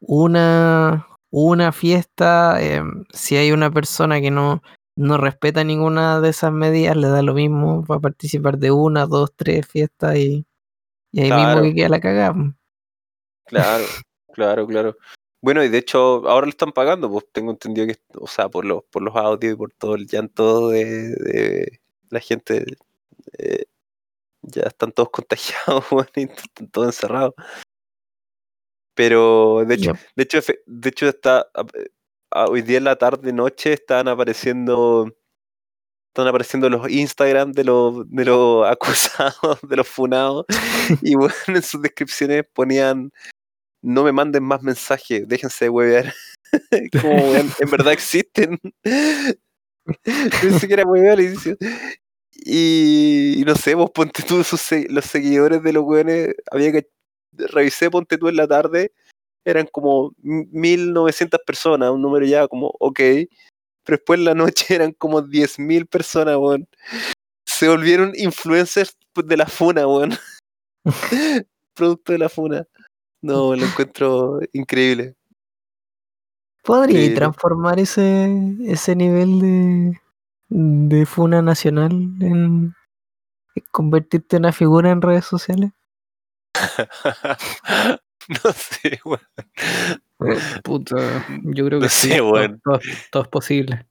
[0.00, 1.06] una,
[1.38, 2.56] una fiesta.
[2.62, 4.62] eh, si hay una persona que no,
[4.96, 9.06] no respeta ninguna de esas medidas, le da lo mismo, va a participar de una,
[9.06, 10.46] dos, tres fiestas y,
[11.12, 11.60] y ahí Claro.
[11.60, 12.54] mismo que queda la cagada.
[13.46, 13.84] Claro,
[14.34, 14.96] claro, claro.
[15.42, 18.64] Bueno, y de hecho ahora lo están pagando, pues tengo entendido que, o sea, por
[18.64, 22.64] los, por los audios y por todo el llanto de, de la gente,
[23.38, 23.64] eh,
[24.42, 27.34] ya están todos contagiados, weón, y están todos encerrados.
[28.96, 31.66] Pero de hecho, de hecho, de hecho está a-
[32.32, 35.12] a- hoy día en la tarde noche están apareciendo
[36.08, 40.46] están apareciendo los Instagram de los de los acusados, de los funados,
[41.02, 43.12] y bueno, en sus descripciones ponían
[43.82, 46.14] no me manden más mensajes, déjense de huevear.
[47.02, 48.58] Como weón, en verdad existen.
[50.40, 51.34] Pensé que era huevear y
[52.48, 56.88] y, y no sé, vos ponte tú sus los seguidores de los weones, había que
[57.38, 58.92] revisé, ponte tú en la tarde,
[59.44, 62.98] eran como 1900 personas, un número ya como, ok,
[63.84, 66.68] pero después en la noche eran como 10.000 personas, weón.
[67.46, 70.10] Se volvieron influencers de la funa, weón.
[71.74, 72.66] Producto de la funa.
[73.22, 75.14] No, lo encuentro increíble.
[76.62, 77.16] ¿Podría Increíble.
[77.16, 78.28] transformar ese,
[78.66, 80.00] ese nivel de,
[80.48, 82.74] de funa nacional en,
[83.54, 85.70] en convertirte en una figura en redes sociales?
[88.44, 89.20] no sé, weón.
[90.64, 92.08] Puta, yo creo No que sí.
[92.08, 92.60] sé, todo- weón.
[92.64, 93.86] todo, todo es posible.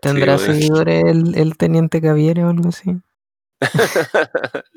[0.00, 2.96] ¿Tendrá seguidores el, el teniente Caviere o algo así?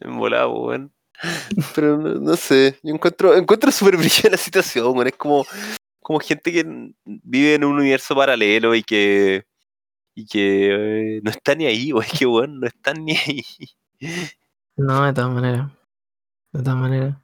[0.00, 0.92] en volado, weón.
[1.74, 5.06] Pero no, no sé, yo encuentro, encuentro súper brillante la situación, weón.
[5.08, 5.46] Es como,
[6.00, 6.64] como gente que
[7.04, 9.44] vive en un universo paralelo y que
[10.14, 12.06] y que eh, no está ni ahí, weón.
[12.18, 13.42] Que weón, no están ni ahí.
[14.76, 15.70] No, de todas maneras.
[16.52, 17.16] De todas maneras.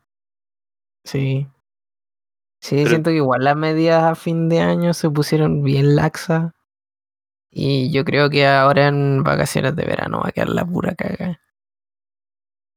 [1.04, 1.46] Sí.
[2.60, 6.52] Sí, Pero- siento que igual las medidas a fin de año se pusieron bien laxas.
[7.50, 11.40] Y yo creo que ahora en vacaciones de verano va a quedar la pura caga.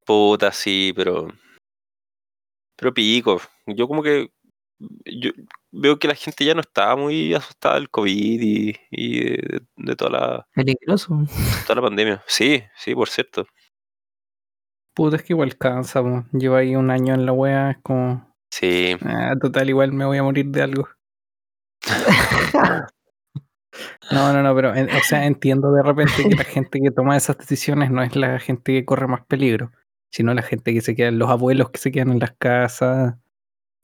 [0.06, 1.28] Puta, sí, pero.
[2.78, 3.42] Pero pico.
[3.68, 4.32] Yo como que.
[5.06, 5.32] Yo
[5.72, 9.96] veo que la gente ya no está muy asustada del COVID y, y de, de
[9.96, 11.20] toda, la, Peligroso.
[11.68, 12.24] toda la pandemia.
[12.28, 13.46] Sí, sí, por cierto.
[14.94, 16.26] Puta, es que igual cansa, po.
[16.34, 18.28] Llevo ahí un año en la wea, es como.
[18.52, 18.96] Sí.
[19.06, 20.88] ah, total, igual me voy a morir de algo.
[24.12, 27.16] No, no, no, pero en- o sea, entiendo de repente que la gente que toma
[27.16, 29.72] esas decisiones no es la gente que corre más peligro,
[30.12, 33.16] sino la gente que se queda, los abuelos que se quedan en las casas,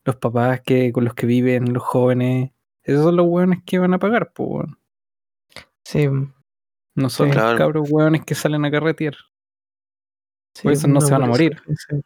[0.04, 2.50] los papás que con los que viven, los jóvenes.
[2.82, 4.66] Esos son los hueones que van a pagar, pues.
[5.84, 6.06] Sí.
[6.94, 7.34] No son Sí.
[7.34, 7.58] los Claro.
[7.58, 9.14] cabros hueones que salen a carretear.
[10.58, 11.62] Sí, Por eso no se van a morir.
[11.76, 12.00] Sí.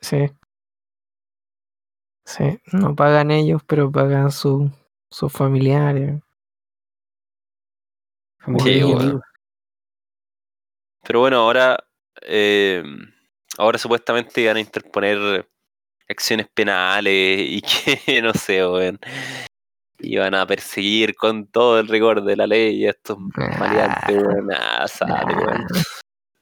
[0.00, 0.30] Sí.
[2.24, 4.70] Sí, no pagan ellos, pero pagan su-
[5.10, 6.22] sus familiares.
[8.38, 9.22] Familia Sí, y amigos.
[11.02, 11.76] Pero bueno, ahora,
[12.22, 12.84] eh,
[13.58, 15.48] ahora supuestamente iban a interponer
[16.08, 17.62] acciones penales y
[18.06, 19.00] que, no sé, weón,
[19.98, 23.18] iban a perseguir con todo el rigor de la ley a estos
[23.58, 24.50] maleantes, weón.
[24.52, 25.66] Ah, sale, weón.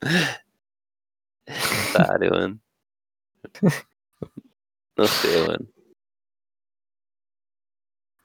[1.47, 2.63] Sale, weón.
[4.97, 5.73] No sé, weón.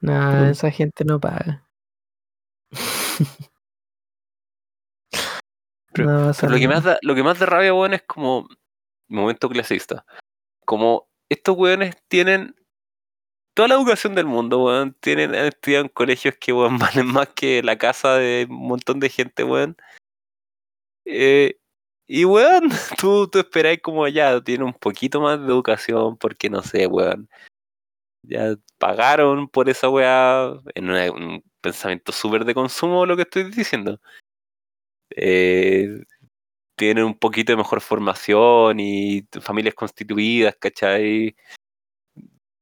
[0.01, 1.67] Nada, esa gente no paga.
[5.93, 8.47] Pero- No Pero lo que más da, lo que más da rabia, weón, es como
[9.07, 10.05] momento clasista.
[10.65, 12.55] Como estos weones tienen
[13.55, 14.93] toda la educación del mundo, weón.
[14.99, 18.99] Tienen, han estudiado en colegios que, weón, valen más que la casa de un montón
[18.99, 19.75] de gente, weón.
[21.05, 21.57] Eh,
[22.07, 26.61] y, weón, tú, tú esperáis como ya, tiene un poquito más de educación porque, no
[26.63, 27.29] sé, weón.
[28.23, 33.99] Ya pagaron por esa weá en un pensamiento súper de consumo lo que estoy diciendo.
[35.15, 36.03] Eh,
[36.75, 41.35] tienen un poquito de mejor formación y familias constituidas, ¿cachai?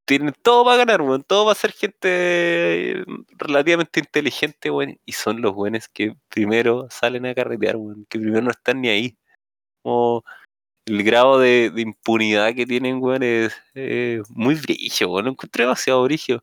[0.06, 1.24] Tienen todo para ganar, weón.
[1.24, 3.04] Todo va a ser gente
[3.38, 4.98] relativamente inteligente, weón.
[5.04, 8.06] Y son los weones que primero salen a carretear, weón.
[8.08, 9.16] Que primero no están ni ahí.
[9.86, 10.24] Como
[10.84, 15.26] el grado de, de impunidad que tienen, weón, es eh, muy brillo, weón.
[15.26, 16.42] Lo encuentro demasiado brillo.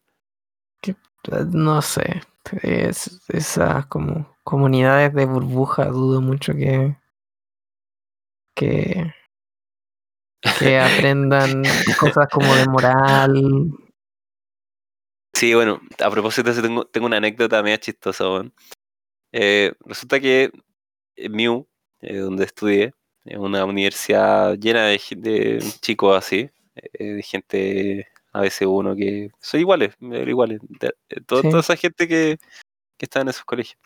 [1.51, 2.21] No sé.
[2.61, 6.95] Es, esas como comunidades de burbuja dudo mucho que
[8.55, 9.13] que,
[10.57, 11.63] que aprendan
[11.99, 13.71] cosas como de moral.
[15.33, 18.53] Sí, bueno, a propósito de eso, tengo, tengo una anécdota media chistosa, weón.
[19.33, 20.49] Eh, resulta que
[21.17, 21.67] MIU,
[21.99, 22.93] eh, donde estudié,
[23.25, 29.95] es una universidad llena de, de chicos así, eh, de gente ABC1 que son iguales,
[30.01, 31.23] iguales, de- de Sí.
[31.25, 32.37] toda esa gente que,
[32.97, 33.77] que está en esos colegios.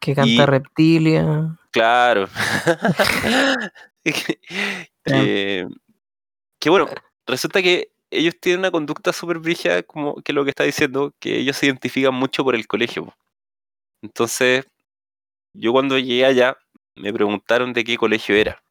[0.00, 1.58] Que canta Y- reptilia.
[1.72, 2.28] Claro.
[6.58, 6.88] que, bueno,
[7.26, 11.36] resulta que ellos tienen una conducta súper brígida, como que lo que está diciendo, que
[11.38, 13.14] ellos se identifican mucho por el colegio.
[14.02, 14.64] Entonces,
[15.52, 16.56] yo cuando llegué allá,
[16.94, 18.62] me preguntaron de qué colegio era.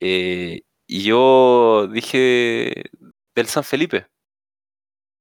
[0.00, 2.90] Eh, y yo dije
[3.34, 4.06] del San Felipe.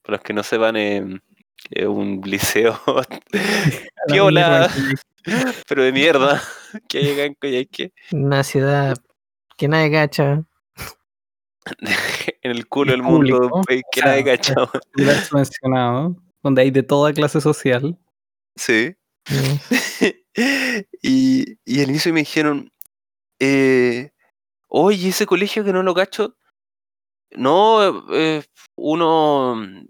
[0.04, 1.20] Para los que no sepan, eh,
[1.72, 2.80] es un liceo
[4.08, 4.70] piola,
[5.68, 6.42] pero de mierda,
[6.88, 7.94] que hay acá en Coyhaique.
[8.12, 8.98] Una ciudad
[9.58, 10.44] que nadie cacha.
[11.82, 16.72] en el culo del mundo de un país que sea, nadie lugar subvencionado, donde hay
[16.72, 17.98] de toda clase social.
[18.56, 18.96] Sí.
[21.02, 22.72] Y, y al inicio me dijeron,
[23.40, 24.12] eh,
[24.68, 26.36] oye, ese colegio que no lo cacho,
[27.32, 28.44] no, eh,
[28.76, 29.88] uno mm,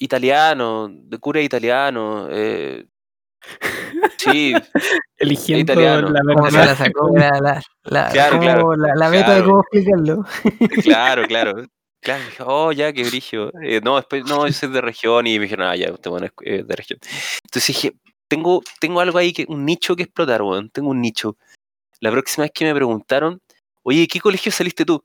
[0.00, 2.86] italiano, de cura italiano, eh,
[4.18, 4.54] sí,
[5.18, 6.08] Eligiendo Italiano.
[6.10, 6.70] la ¿Cómo se verdad.
[6.70, 7.10] la sacó?
[7.16, 9.44] La, la, la, Claro, claro, la, la meta de claro.
[9.46, 10.24] cómo explicarlo.
[10.82, 11.66] claro, claro.
[12.02, 13.50] Claro, dije, oh, ya, qué brillo.
[13.62, 16.26] Eh, no, después, no, yo soy de región y me dijeron, ah, ya, usted bueno,
[16.26, 16.98] es eh, de región.
[17.44, 17.94] Entonces dije,
[18.28, 20.70] tengo, tengo algo ahí, que un nicho que explotar, weón.
[20.70, 21.36] Tengo un nicho.
[22.00, 23.40] La próxima vez que me preguntaron,
[23.86, 25.02] oye, ¿de qué colegio saliste tú?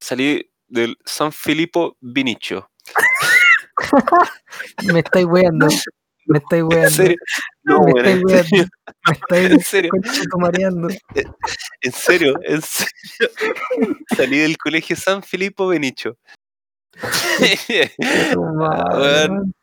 [0.00, 2.68] Salí del San Filippo Vinicio.
[4.92, 5.68] Me estáis weando.
[6.26, 6.90] Me estáis ¿En weando.
[6.90, 7.16] serio?
[7.62, 8.44] No, me estáis en weando.
[8.48, 8.66] serio,
[9.06, 9.90] Me estáis en serio,
[10.38, 10.88] mareando.
[11.82, 12.92] en serio, en serio.
[14.16, 16.18] Salí del colegio San Filippo Vinicio.
[18.36, 19.54] weón.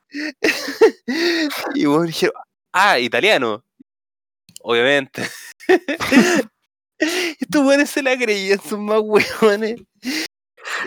[1.75, 2.35] y bueno, dijeron,
[2.71, 3.63] ah, italiano.
[4.61, 5.23] Obviamente.
[7.39, 9.81] Estos weones se la creían, son más weones.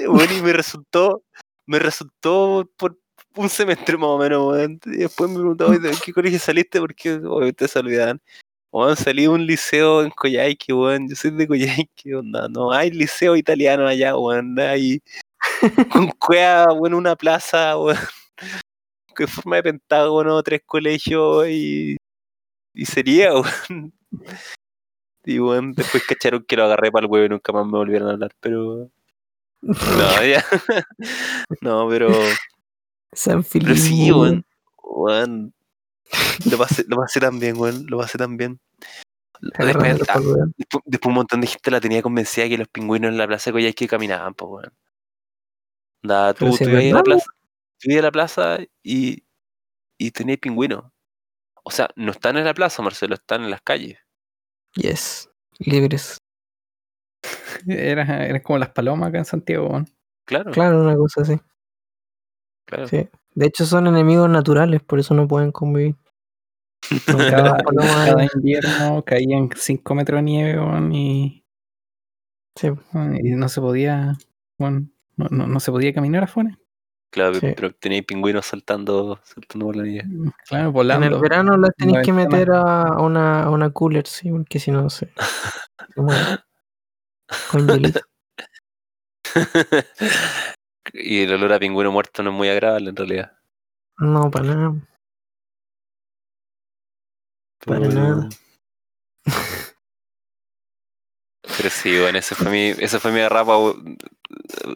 [0.08, 1.22] Bueno, y me resultó,
[1.66, 2.98] me resultó por
[3.36, 4.80] un semestre más o menos, weón.
[4.86, 6.80] Y después me preguntaba, "Oye, ¿de qué colegio saliste?
[6.80, 8.20] Porque obviamente se olvidaban.
[8.72, 11.08] Weón, salí de un liceo en Coyhaique, weón.
[11.08, 12.48] Yo soy de Coyhaique, onda.
[12.48, 14.58] No hay liceo italiano allá, weón.
[14.58, 15.02] Hay
[15.92, 17.98] con cueva, weón, una plaza, weón.
[19.16, 21.96] Que forma de pentágono, tres colegios y.
[22.74, 23.92] Y sería, weón.
[25.26, 28.08] Y weón, después cacharon que lo agarré para el huevo y nunca más me volvieron
[28.08, 28.90] a hablar, pero.
[29.62, 30.44] No, ya.
[31.60, 32.12] No, pero.
[33.12, 34.44] San Pero sí, weón.
[34.84, 35.52] Weón.
[36.48, 37.86] Lo pasé, lo pasé tan bien, weón.
[37.88, 38.60] Lo pasé tan bien.
[39.40, 40.20] Después, ah,
[40.56, 43.50] después, después un montón de gente la tenía convencida que los pingüinos en la plaza
[43.50, 44.72] de Coyhaique caminaban, pues, weón.
[46.04, 47.26] Da, Pero tú, tú ibas a la plaza,
[47.80, 49.24] tú ibas a la plaza y,
[49.98, 50.84] y tenías pingüinos.
[51.64, 53.98] O sea, no están en la plaza, Marcelo, están en las calles.
[54.76, 55.28] Yes.
[55.58, 56.18] Libres.
[57.66, 59.86] Era, era como las palomas acá en Santiago, weón.
[60.26, 60.52] Claro, claro.
[60.52, 61.38] Claro, una cosa así.
[62.88, 63.08] Sí.
[63.34, 65.94] De hecho, son enemigos naturales, por eso no pueden convivir.
[67.06, 71.44] Con cada, cada invierno caían 5 metros de nieve, weón, y,
[72.56, 72.68] Sí.
[73.22, 74.16] y no se podía,
[74.58, 76.58] weón, no, no, no se podía caminar afuera.
[77.10, 77.52] Claro, Sí.
[77.54, 80.08] pero tenéis pingüinos saltando, saltando por la nieve.
[80.48, 81.06] Claro, En volando.
[81.06, 84.90] el verano las tenéis que meter a una, a una cooler, sí, porque si no
[84.90, 85.12] se,
[85.94, 86.38] se muere.
[87.50, 88.00] Con hielito.
[90.92, 93.32] y el olor a pingüino muerto no es muy agradable en realidad.
[93.98, 94.74] No, para nada.
[97.64, 98.28] Pero Para nada.
[101.56, 103.54] Pero sí, bueno, ese fue mi, ese fue mi agarrapa,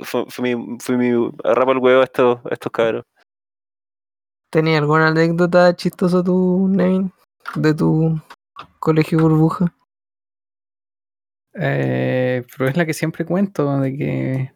[0.02, 3.04] fue, fue mi, fue mi agarrapa el huevo a estos, a estos cabros.
[4.50, 7.12] ¿Tenía alguna anécdota chistosa tú, Nevin?
[7.54, 8.20] De tu
[8.78, 9.74] colegio burbuja.
[11.54, 14.52] Eh, pero es la que siempre cuento, de que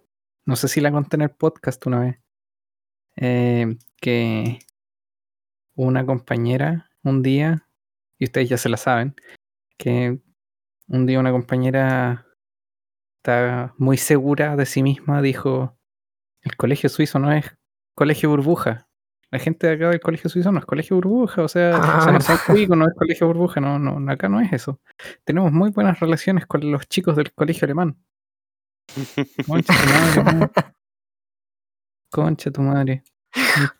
[0.46, 2.18] no sé si la conté en el podcast una vez.
[3.16, 4.58] eh, que
[5.76, 7.68] una compañera un día,
[8.18, 9.14] y ustedes ya se la saben,
[9.78, 10.20] que
[10.88, 12.26] un día una compañera
[13.24, 15.74] está muy segura de sí misma, dijo,
[16.42, 17.56] el colegio suizo no es
[17.94, 18.86] colegio burbuja.
[19.30, 22.00] La gente de acá del colegio suizo no es colegio burbuja, o sea, Ah.
[22.02, 24.78] San Marcelo Cuico no es colegio burbuja, no, no, acá no es eso.
[25.24, 27.96] Tenemos muy buenas relaciones con los chicos del colegio alemán.
[29.48, 30.50] Concha tu madre.
[32.10, 33.02] Concha tu madre.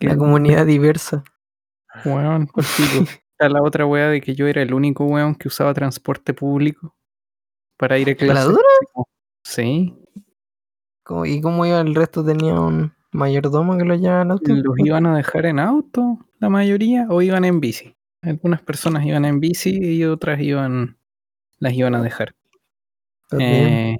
[0.00, 1.22] La comunidad diversa.
[2.06, 2.64] weón, por.
[3.34, 6.94] Está la otra weá de que yo era el único weón que usaba transporte público
[7.76, 8.46] para ir a ¿La clase.
[8.48, 8.62] dura?
[9.44, 9.94] Sí,
[11.04, 12.24] ¿Cómo- ¿Y cómo iba el resto?
[12.24, 14.54] ¿Tenía un mayordomo que lo llevaba al auto?
[14.54, 17.94] los iban a dejar en auto, la mayoría, o iban en bici.
[18.22, 20.96] Algunas personas iban en bici y otras iban,
[21.58, 22.34] las iban a dejar.
[23.38, 23.96] Eh,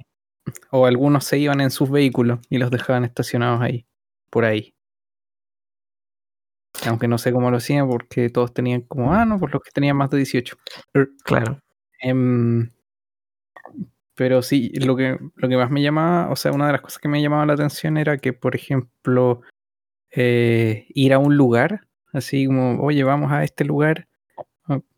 [0.71, 3.85] o algunos se iban en sus vehículos y los dejaban estacionados ahí,
[4.31, 4.73] por ahí.
[6.87, 9.71] Aunque no sé cómo lo hacían porque todos tenían como, ah, no, por los que
[9.71, 10.57] tenían más de 18.
[11.23, 11.59] Claro.
[12.01, 12.69] Em,
[14.15, 16.99] pero sí, lo que, lo que más me llamaba, o sea, una de las cosas
[16.99, 19.41] que me llamaba la atención era que, por ejemplo,
[20.11, 24.07] eh, ir a un lugar, así como, oye, vamos a este lugar,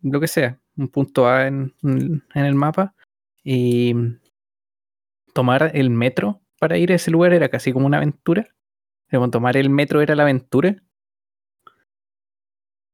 [0.02, 2.96] lo que sea, un punto A en, en el mapa,
[3.44, 3.96] y
[5.34, 8.48] tomar el metro para ir a ese lugar era casi como una aventura.
[9.12, 10.76] Como tomar el metro era la aventura.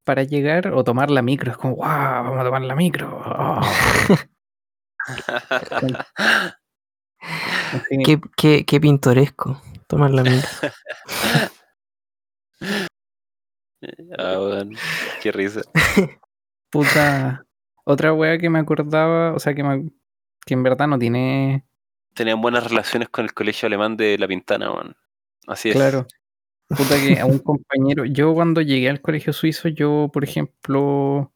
[0.04, 3.22] Para llegar o tomar la micro, es como, wow, vamos a tomar la micro.
[3.26, 3.62] oh".
[8.06, 9.62] Qué, qué, qué pintoresco.
[9.88, 10.48] Tomar la micro.
[14.18, 14.78] Ah, weón,
[15.22, 15.60] qué risa.
[16.70, 17.46] puta.
[17.84, 19.90] Otra wea que me acordaba, o sea, que, me-
[20.46, 21.66] que en verdad no tiene.
[22.14, 24.96] Tenían buenas relaciones con el colegio alemán de La Pintana, weón.
[25.48, 25.76] Así es.
[25.76, 26.08] Claro.
[26.70, 28.06] Puta que a un compañero.
[28.06, 31.33] Yo cuando llegué al colegio suizo, yo, por ejemplo.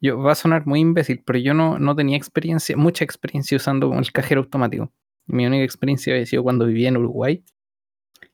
[0.00, 3.92] Yo, va a sonar muy imbécil, pero yo no, no tenía experiencia, mucha experiencia usando
[3.92, 4.92] el cajero automático.
[5.26, 7.44] Mi única experiencia había sido cuando vivía en Uruguay.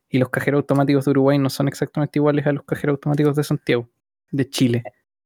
[0.09, 3.45] Y los cajeros automáticos de Uruguay no son exactamente iguales a los cajeros automáticos de
[3.45, 3.89] Santiago,
[4.31, 4.83] de Chile.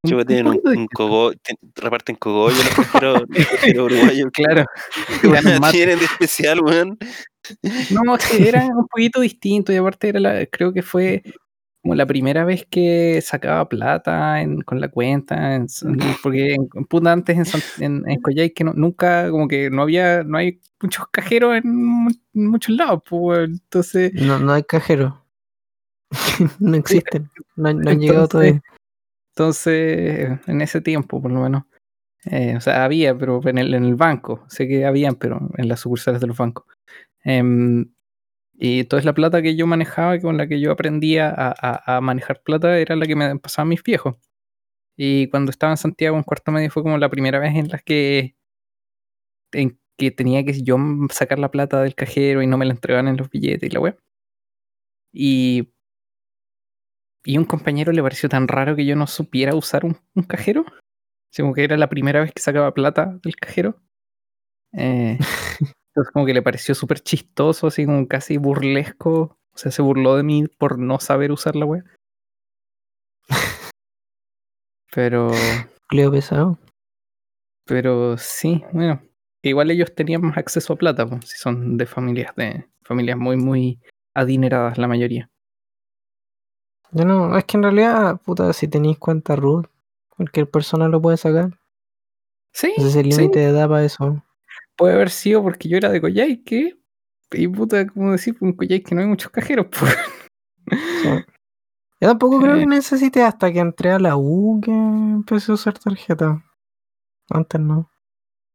[0.06, 1.32] Chico, un tienen un, un cogo,
[1.74, 3.22] reparten cogollo los cajeros,
[3.92, 4.30] uruguayos.
[4.32, 4.64] Claro.
[5.20, 5.76] ¿Qué dan weón mate.
[5.76, 6.98] tienen de especial, weón?
[7.90, 11.22] No, era un poquito distinto y aparte era la, creo que fue
[11.82, 15.66] como la primera vez que sacaba plata en- con la cuenta, en
[16.22, 19.82] porque en, puta, antes en, San- en, en Coyhaique que no- nunca, como que no
[19.82, 24.62] había, no hay muchos cajeros en, mu- en muchos lados, pues, entonces, No, no hay
[24.64, 25.24] cajero.
[26.60, 27.30] no existen.
[27.56, 28.62] No, no han Entonces- llegado todavía.
[29.36, 31.62] entonces, en ese tiempo por lo menos,
[32.24, 35.68] eh, o sea, había, pero en el, en el banco, sé que habían, pero en
[35.68, 36.66] las sucursales de los bancos.
[37.24, 37.86] Em,
[38.58, 42.42] y entonces la plata que yo manejaba, con la que yo aprendía a, a- manejar
[42.42, 44.16] plata, era la que me pasaban mis viejos.
[44.96, 47.78] Y cuando estaba en Santiago en cuarto medio fue como la primera vez en la
[47.78, 48.36] que,
[49.52, 50.76] en que tenía que yo
[51.12, 53.80] sacar la plata del cajero y no me la entregaban en los billetes y la
[53.80, 53.98] web.
[55.12, 55.72] Y,
[57.24, 60.64] y un compañero le pareció tan raro que yo no supiera usar un, cajero.
[61.36, 63.80] Como que era la primera vez que sacaba plata del cajero.
[64.72, 65.18] Eh,
[65.98, 69.36] entonces como que le pareció súper chistoso, así como casi burlesco.
[69.52, 71.84] O sea, se burló de mí por no saber usar la web.
[74.94, 75.30] Pero,
[75.90, 76.58] Leo pesado.
[77.66, 79.02] pero sí, bueno.
[79.42, 83.36] Igual ellos tenían más acceso a plata, pues, si son de familias de familias muy,
[83.36, 83.80] muy
[84.14, 85.30] adineradas la mayoría.
[86.90, 89.68] Yo no, es que en realidad, puta, si tenéis cuenta root,
[90.16, 91.60] Cualquier persona lo puede sacar.
[92.52, 94.24] Sí, Ese es el sí, límite de edad para eso.
[94.78, 96.78] Puede haber sido porque yo era de Coyhaique.
[97.32, 99.94] Y puta, como decir, en Coyhaique no hay muchos cajeros, pues.
[101.02, 101.08] Sí.
[102.00, 102.60] Yo tampoco creo Eh.
[102.60, 106.42] que necesite hasta que entré a la U que empecé a usar tarjeta.
[107.28, 107.90] Antes no.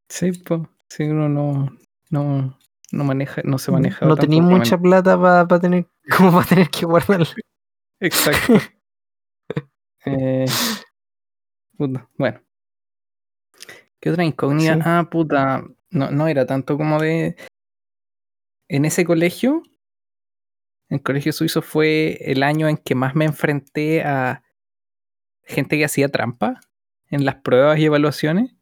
[0.10, 0.62] Sí, pues.
[0.90, 1.76] Sí, uno no,
[2.10, 2.58] no,
[2.92, 4.06] no maneja, no se maneja.
[4.06, 4.56] No propiamente.
[4.56, 7.28] mucha plata para tener, como para tener que guardarla.
[8.00, 8.54] Exacto.
[10.06, 10.44] Eh,
[11.78, 12.42] puta, bueno.
[14.02, 14.74] ¿Qué otra incógnita?
[14.76, 14.80] Sí.
[14.84, 15.64] Ah, puta.
[15.94, 17.36] No, no era tanto como de.
[18.70, 19.62] En ese colegio,
[20.90, 24.44] el colegio suizo fue el año en que más me enfrenté a
[25.46, 26.60] gente que hacía trampa
[27.10, 28.56] en las pruebas y evaluaciones.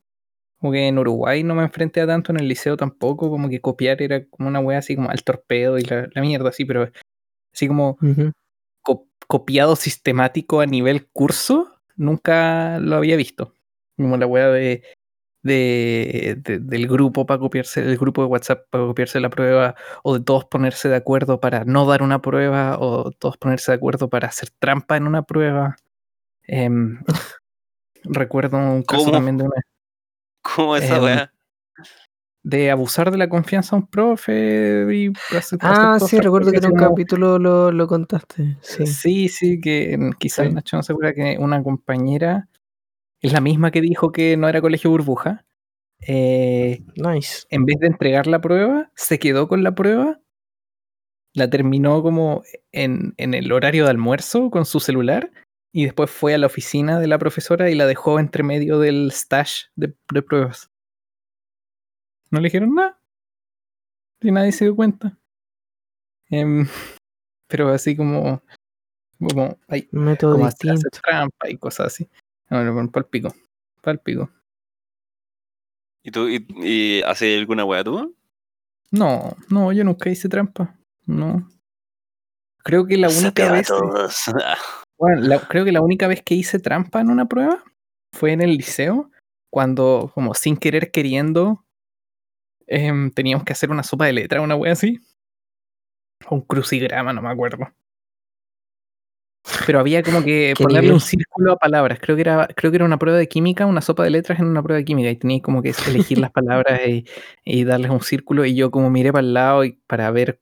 [0.60, 3.62] Como que en Uruguay no me enfrenté a tanto, en el liceo tampoco, como que
[3.62, 6.90] copiar era como una wea así como al torpedo y la, la mierda así, pero
[7.54, 7.98] así como
[8.82, 13.54] co- copiado sistemático a nivel curso, nunca lo había visto.
[13.98, 14.84] Como la wea de,
[15.44, 20.18] de- de- del grupo para copiarse, del grupo de WhatsApp para copiarse la prueba, o
[20.20, 24.10] de todos ponerse de acuerdo para no dar una prueba, o todos ponerse de acuerdo
[24.10, 25.76] para hacer trampa en una prueba.
[26.48, 27.00] Em,
[28.04, 29.12] recuerdo un caso ¿Cómo?
[29.14, 29.62] también de, una-
[30.42, 31.34] ¿Cómo esa Em, weá?
[32.44, 36.58] de abusar de la confianza a un profe y hacer- hacer Ah, sí, recuerdo que
[36.58, 38.58] en un como- capítulo lo, lo contaste.
[38.62, 38.88] Sí.
[38.88, 40.54] Sí, sí, que mm, quizás Sí.
[40.54, 42.48] Nacho no se acuerda que una compañera
[43.22, 45.46] es la misma que dijo que no era colegio burbuja.
[46.08, 47.46] eh, Nice.
[47.50, 50.20] en vez de entregar la prueba, se quedó con la prueba,
[51.34, 55.32] la terminó como en, en el horario de almuerzo con su celular
[55.72, 59.12] y después fue a la oficina de la profesora y la dejó entre medio del
[59.12, 60.70] stash de, de pruebas.
[62.32, 63.00] No le dijeron nada.
[64.22, 65.18] Y nadie se dio cuenta.
[66.30, 66.66] Em,
[67.48, 68.42] pero así como,
[69.20, 71.00] como ay, Método como hacer distinto.
[71.02, 72.10] trampa y cosas así.
[72.52, 73.34] No, no, pal pico.
[73.82, 74.30] Pal pico.
[76.04, 78.16] ¿Y tú y, y haces alguna weá tú?
[78.92, 80.76] No, no, yo nunca hice trampa.
[81.06, 81.50] No.
[82.64, 83.70] Creo que la única vez.
[85.00, 87.64] Bueno, la- creo que la única vez que hice trampa en una prueba
[88.14, 89.10] fue en el liceo,
[89.50, 91.66] cuando, como sin querer queriendo,
[92.68, 95.00] em, teníamos que hacer una sopa de letra, una wea así.
[96.28, 97.68] O un crucigrama, no me acuerdo.
[99.66, 100.94] Pero había como que ¿Qué ponerle nivel?
[100.94, 102.00] un círculo a palabras.
[102.02, 104.46] Creo que era, creo que era una prueba de química, una sopa de letras en
[104.46, 105.10] una prueba de química.
[105.10, 107.06] Y tenía como que elegir las palabras y,
[107.44, 108.46] y darles un círculo.
[108.46, 110.40] Y yo como miré para el lado y para ver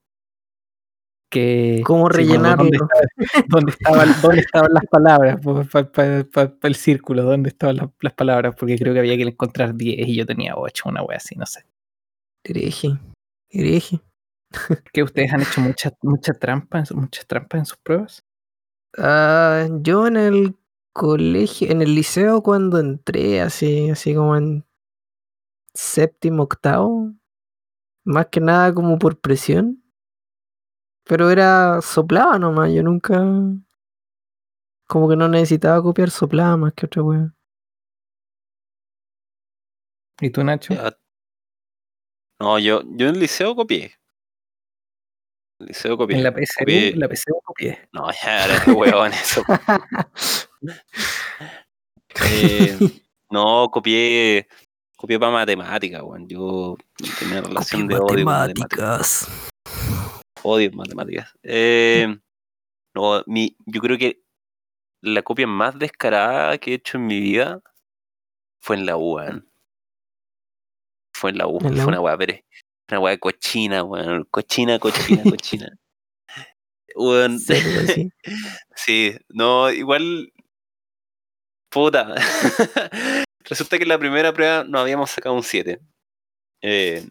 [1.30, 2.64] que ¿Cómo sí, rellenarlo?
[2.64, 5.40] dónde, estaba- dónde, estaban, dónde estaban las palabras
[6.32, 10.08] para el círculo, dónde estaban las, las palabras, porque creo que había que encontrar 10
[10.08, 11.64] y yo tenía 8, una wea así, no sé.
[12.42, 12.98] Hereje.
[13.48, 14.00] Hereje.
[14.92, 18.24] ¿Que ustedes han hecho muchas mucha trampa, muchas trampas en sus pruebas?
[18.98, 20.56] Ah, yo en el
[20.92, 24.64] colegio, en el liceo cuando entré, así, así como en
[25.74, 27.12] séptimo, octavo,
[28.04, 29.82] más que nada como por presión.
[31.04, 33.20] Pero era soplaba nomás, yo nunca.
[34.86, 37.34] Como que no necesitaba copiar, soplaba más que otra wea.
[40.20, 40.74] ¿Y tú, Nacho?
[42.40, 43.99] No, yo, yo en el liceo copié.
[45.60, 46.16] En el liceo copié.
[46.16, 47.88] En la PSU, copié- la PSU copié.
[47.92, 49.42] No, ya era de huevón eso.
[52.32, 52.76] Eh,
[53.30, 54.46] no, copié.
[54.96, 56.28] Copié para matemática, weón.
[56.28, 56.76] Yo
[57.18, 59.28] tenía relación de odio con matemáticas.
[60.42, 61.32] Odio matemáticas.
[61.42, 62.18] Eh,
[62.94, 64.22] no, mi, yo creo que
[65.02, 67.62] la copia más descarada que he hecho en mi vida
[68.60, 69.50] fue en la U, weón.
[71.14, 71.88] Fue en la U, ¿En la fue U?
[71.88, 72.34] una weá, pero
[72.90, 74.24] una weá cochina, weón.
[74.30, 75.68] Cochina, cochina, cochina.
[76.96, 77.54] Weón, sí.
[78.74, 80.32] Sí, no, igual.
[81.70, 82.14] Puta.
[83.44, 85.80] Resulta que en la primera prueba nos habíamos sacado un 7.
[86.62, 87.06] Eh,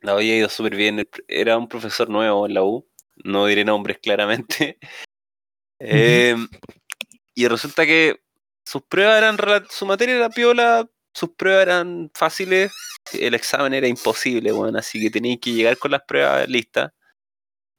[0.00, 1.06] la había ido súper bien.
[1.28, 2.88] Era un profesor nuevo en la U.
[3.24, 4.78] No diré nombres claramente.
[5.78, 6.36] Eh,
[7.34, 8.20] y resulta que
[8.64, 9.36] sus pruebas eran.
[9.68, 10.88] Su materia era piola.
[11.12, 12.72] Sus pruebas eran fáciles.
[13.12, 16.92] El examen era imposible, bueno, así que teníais que llegar con las pruebas listas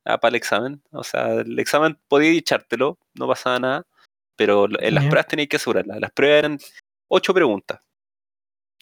[0.05, 0.83] ah, para el examen.
[0.91, 3.87] O sea, el examen podíais echártelo, no pasaba nada,
[4.35, 5.99] pero en las pruebas teníais que asegurarlas.
[5.99, 6.59] Las pruebas eran
[7.07, 7.79] ocho preguntas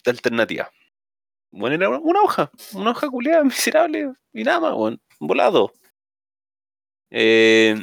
[0.04, 0.70] de alternativa.
[1.52, 5.72] Bueno, era una, una hoja, una hoja culiada, miserable, y nada más, bueno, volado.
[7.10, 7.74] Eh,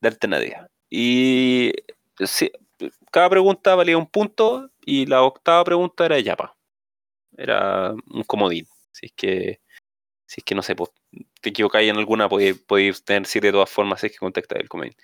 [0.00, 0.68] de alternativa.
[0.90, 1.72] Y
[2.24, 2.50] sí,
[3.10, 6.56] cada pregunta valía un punto y la octava pregunta era yapa.
[7.36, 8.66] Era un comodín.
[8.90, 9.60] Si es que,
[10.26, 10.90] si es que no sé, pues,
[11.42, 14.62] te equivocáis en alguna, podéis, podéis tener siete de todas formas si es que contactáis
[14.62, 14.94] el comodín.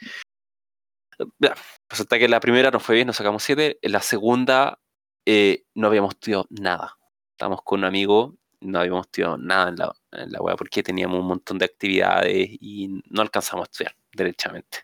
[1.90, 3.78] Resulta que la primera nos fue bien, nos sacamos siete.
[3.82, 4.80] En la segunda
[5.26, 6.96] eh, no habíamos estudiado nada.
[7.32, 11.20] Estábamos con un amigo, no habíamos estudiado nada en la, en la wea porque teníamos
[11.20, 14.78] un montón de actividades y no alcanzamos a estudiar, derechamente.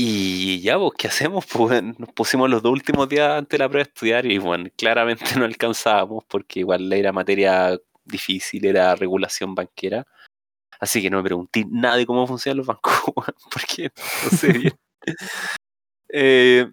[0.00, 1.44] Y ya, pues, ¿qué hacemos?
[1.52, 4.70] Pues nos pusimos los dos últimos días antes de la prueba a estudiar y bueno,
[4.76, 10.06] claramente no alcanzábamos porque igual era materia difícil, era regulación banquera.
[10.80, 12.92] Así que no me pregunté nada de cómo funcionan los bancos,
[13.52, 13.90] porque
[14.24, 14.72] no sé bien.
[16.10, 16.66] Eh,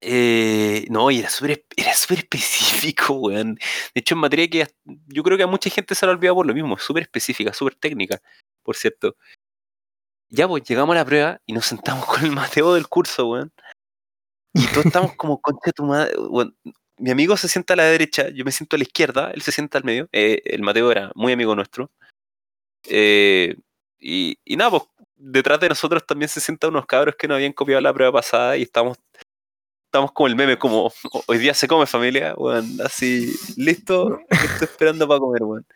[0.00, 3.56] eh, no, y era súper era súper específico, weón.
[3.94, 4.66] De hecho, en materia que
[5.08, 7.74] yo creo que a mucha gente se la olvidado por lo mismo, súper específica, súper
[7.76, 8.20] técnica,
[8.62, 9.16] por cierto.
[10.34, 13.52] Ya, pues llegamos a la prueba y nos sentamos con el Mateo del curso, weón.
[14.54, 16.56] Y todos estamos como, concha de tu madre, weón.
[16.98, 19.52] Mi amigo se sienta a la derecha, yo me siento a la izquierda, él se
[19.52, 20.08] sienta al medio.
[20.12, 21.90] eh, el Mateo era muy amigo nuestro.
[22.84, 23.56] Eh,
[23.98, 24.82] y, y nada, pues
[25.16, 28.56] detrás de nosotros también se sientan unos cabros que no habían copiado la prueba pasada
[28.56, 28.98] y estamos,
[29.86, 30.92] estamos como el meme, como
[31.26, 35.66] hoy día se come familia, weón, así, listo, estoy esperando para comer, weón.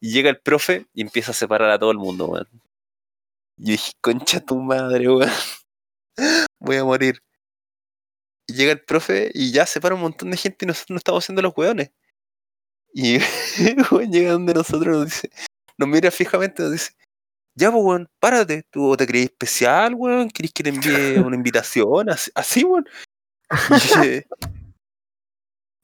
[0.00, 2.48] Y llega el profe y empieza a separar a todo el mundo, weón.
[3.60, 5.30] Y yo dije, concha tu madre, weón.
[6.60, 7.22] Voy a morir.
[8.48, 11.22] Y llega el profe y ya separa un montón de gente y nosotros no estamos
[11.22, 11.90] haciendo los weones.
[12.94, 13.18] Y
[13.90, 15.30] weón, llega donde nosotros nos dice,
[15.76, 16.92] nos mira fijamente y nos dice,
[17.54, 22.08] ya pues weón, párate, tú te crees especial, weón, querés que te envíe una invitación,
[22.08, 22.88] así, así weón.
[23.70, 24.26] Y dije,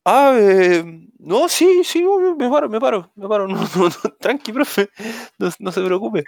[0.06, 0.82] ah, eh,
[1.18, 2.02] no, sí, sí,
[2.38, 4.88] me paro, me paro, me paro, no, no, no, tranqui, profe,
[5.38, 6.24] no, no se preocupe.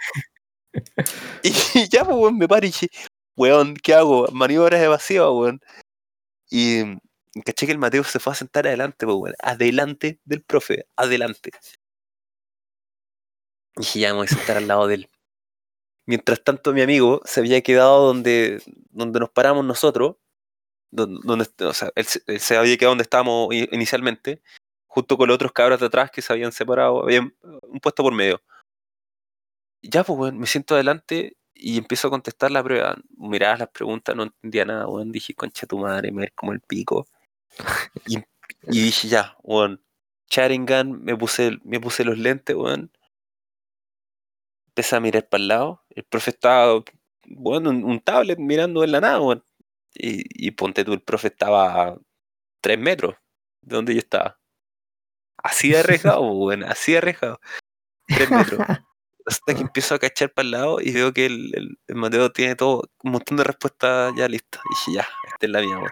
[1.43, 2.89] Y ya, pues, weón, me paro y dije,
[3.35, 4.27] weón, ¿qué hago?
[4.31, 5.61] Maniobras evasivas, weón.
[6.51, 6.83] Y
[7.45, 11.51] caché que el Mateo se fue a sentar adelante, pues, weón, adelante del profe, adelante.
[13.77, 15.09] Y dije, ya me voy a sentar al lado de él.
[16.05, 18.61] Mientras tanto, mi amigo se había quedado donde,
[18.91, 20.15] donde nos paramos nosotros,
[20.91, 24.41] don- donde, o sea, él, él se había quedado donde estábamos inicialmente,
[24.87, 28.13] junto con los otros cabros de atrás que se habían separado, habían un puesto por
[28.13, 28.41] medio.
[29.81, 32.95] Ya, pues, weón, me siento adelante y empiezo a contestar la prueba.
[33.17, 35.11] Miraba las preguntas, no entendía nada, weón.
[35.11, 37.07] Dije, concha tu madre, me ves como el pico.
[38.05, 39.83] Y, y dije, ya, weón,
[40.29, 42.91] Sharingan, me puse, me puse los lentes, weón.
[44.69, 45.83] Empecé a mirar para el lado.
[45.89, 46.83] El profe estaba,
[47.27, 49.43] bueno, un, un tablet mirando en la nada, weón.
[49.93, 51.97] Y, y ponte tú, el profe estaba a
[52.61, 53.15] tres metros
[53.61, 54.39] de donde yo estaba.
[55.37, 57.39] Así de arriesgado, weón, así de arriesgado.
[58.07, 58.59] Tres metros.
[59.29, 62.31] Hasta que empiezo a cachar para el lado y veo que el, el- el Mateo
[62.31, 64.61] tiene todo, un montón de respuestas ya listas.
[64.65, 65.91] Y dije, ya, esta es la mía, weón.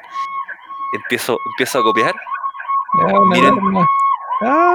[0.96, 2.16] Empiezo, empiezo a copiar.
[3.08, 3.54] Ya, Miren.
[3.54, 3.86] alarma.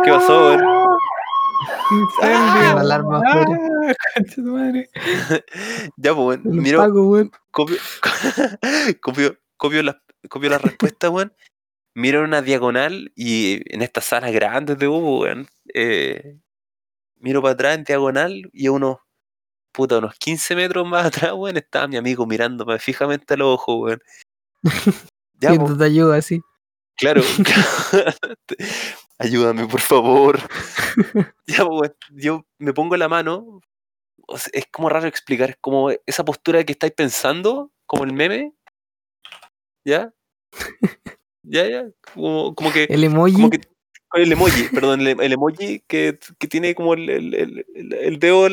[0.04, 0.62] ¿Qué pasó, weón?
[0.64, 0.86] ¡Ah!
[1.90, 2.74] Incendio.
[2.74, 3.44] la alarma Ah,
[4.38, 4.88] madre.
[5.96, 7.30] Ya, pues, weón, miro, Paco, weón.
[7.50, 7.76] copio,
[9.00, 9.96] copio, copio las
[10.28, 11.32] copio las respuestas, weón.
[11.94, 15.46] Miro una diagonal y en estas salas grandes de Hugo, weón.
[15.74, 16.38] eh,
[17.23, 18.99] miro para atrás en diagonal y a unos,
[19.73, 23.77] puta, unos 15 metros más atrás, weón, estaba mi amigo mirándome fijamente a los ojos,
[23.81, 24.03] weón.
[25.41, 26.41] Ya, po, te ayuda así.
[26.97, 27.20] claro.
[29.18, 30.39] Ayúdame, por favor.
[31.49, 33.61] Ya, weón, yo me pongo la mano.
[34.29, 38.12] o sea, es como raro explicar, es como esa postura que estáis pensando, como el
[38.12, 38.55] meme.
[39.85, 40.12] ¿Ya?
[41.43, 41.87] Ya, ya.
[42.14, 42.85] Como, como que.
[42.85, 43.33] El emoji.
[43.33, 43.61] Como que
[44.14, 48.48] el emoji, perdón, el, el emoji que, que tiene como el, el, el, dedo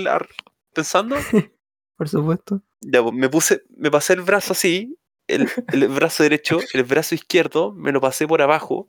[0.73, 1.15] pensando.
[1.97, 2.61] Por supuesto.
[2.81, 4.97] Ya, pues, me puse, me pasé el brazo así,
[5.27, 8.87] el, el brazo derecho, el brazo izquierdo, me lo pasé por abajo.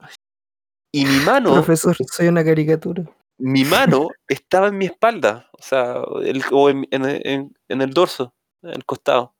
[0.93, 3.03] Y mi mano, Profesor, soy una caricatura.
[3.37, 8.33] mi mano estaba en mi espalda, o sea, o en, en- en- en el dorso,
[8.63, 9.35] en el costado.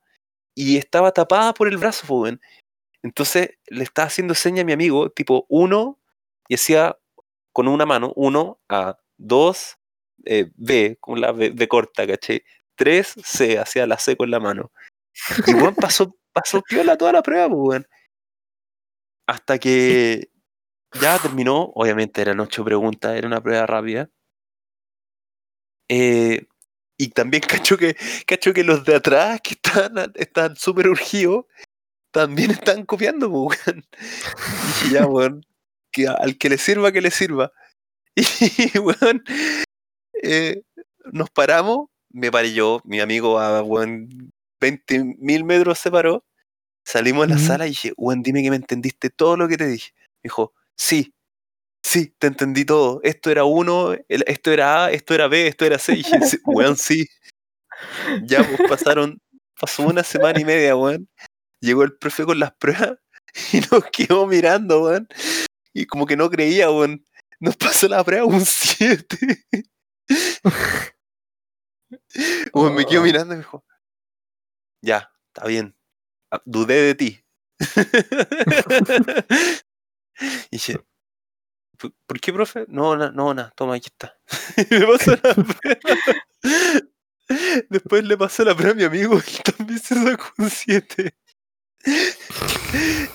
[0.54, 2.40] Y estaba tapada por el brazo, pues, weón.
[3.02, 5.98] Entonces le estaba haciendo seña a mi amigo, tipo uno,
[6.46, 6.98] y hacía
[7.52, 9.78] con una mano, uno, A, dos,
[10.24, 12.44] eh, B, con la B, corta, ¿caché?
[12.74, 14.72] Tres, C, hacía la C con la mano.
[15.46, 17.86] Y weón, pasó, pasó piola toda la prueba, pues, weón.
[19.26, 20.30] Hasta que
[21.00, 24.10] ya terminó, obviamente eran ocho preguntas, era una prueba rápida.
[25.88, 26.46] Eh,
[26.96, 27.96] y también cacho que,
[28.26, 31.46] cacho que los de atrás, que están están súper urgidos,
[32.12, 33.86] también están copiando, pues, weón.
[34.86, 35.44] Y ya, weón,
[35.92, 37.52] que al que le sirva, que le sirva.
[38.16, 39.24] Y, weón,
[40.22, 40.62] eh,
[41.12, 44.30] nos paramos, me paré yo, mi amigo a, weón,
[44.60, 46.24] 20 mil metros se paró,
[46.86, 49.66] salimos de la sala y dije, weón, dime que me entendiste todo lo que te
[49.66, 49.92] dije.
[50.22, 51.14] Me dijo, sí,
[51.84, 53.00] sí, te entendí todo.
[53.02, 55.94] Esto era uno, esto era A, esto era B, esto era C.
[55.94, 57.08] Y dije, "Sí, weón, sí.
[58.24, 59.20] Ya, pues pasaron
[59.62, 61.08] pasó una semana y media, weón.
[61.60, 62.98] Llegó el profe con las pruebas
[63.52, 65.08] y nos quedó mirando, weón.
[65.74, 67.04] Y como que no creía, weón.
[67.40, 69.18] Nos pasó la prueba un 7.
[72.54, 73.04] Weón, me quedó Oh.
[73.04, 73.64] mirando y me dijo,
[74.82, 75.74] ya, está bien.
[76.30, 77.24] Ah, Dudé de ti.
[80.50, 80.80] y dije,
[81.78, 82.64] "¿Por- ¿por qué, profe?
[82.68, 84.18] No, na- no, nada, toma, aquí está.
[84.70, 85.80] Y me pasó la prueba.
[87.70, 91.14] Después le pasó la prueba a mi amigo y también se sacó un 7.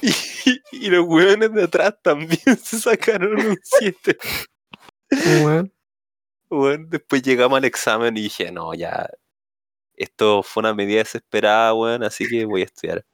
[0.01, 4.17] Y, y los hueones de atrás también se sacaron un 7.
[5.43, 5.73] Weón.
[6.49, 9.09] Bueno, después llegamos al examen y dije, no, ya,
[9.95, 13.05] esto fue una medida desesperada, weón, así que voy a estudiar.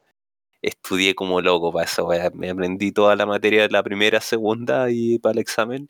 [0.62, 2.38] Estudié como loco para eso, weón.
[2.38, 5.90] Me aprendí toda la materia de la primera, segunda y para el examen.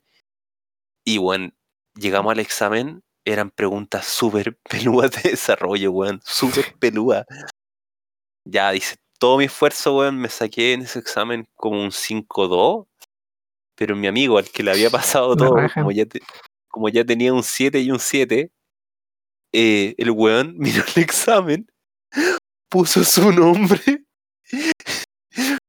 [1.04, 1.50] Y, bueno,
[1.94, 7.26] llegamos al examen, eran preguntas súper peludas de desarrollo, weón, súper peludas.
[8.46, 12.86] Ya, dice, todo mi esfuerzo, weón, me saqué en ese examen como un 5-2,
[13.76, 16.20] pero mi amigo, al que le había pasado todo, como ya, te-
[16.68, 18.50] como ya tenía un 7 y un 7,
[19.52, 21.66] eh, el weón miró el examen,
[22.68, 23.80] puso su nombre,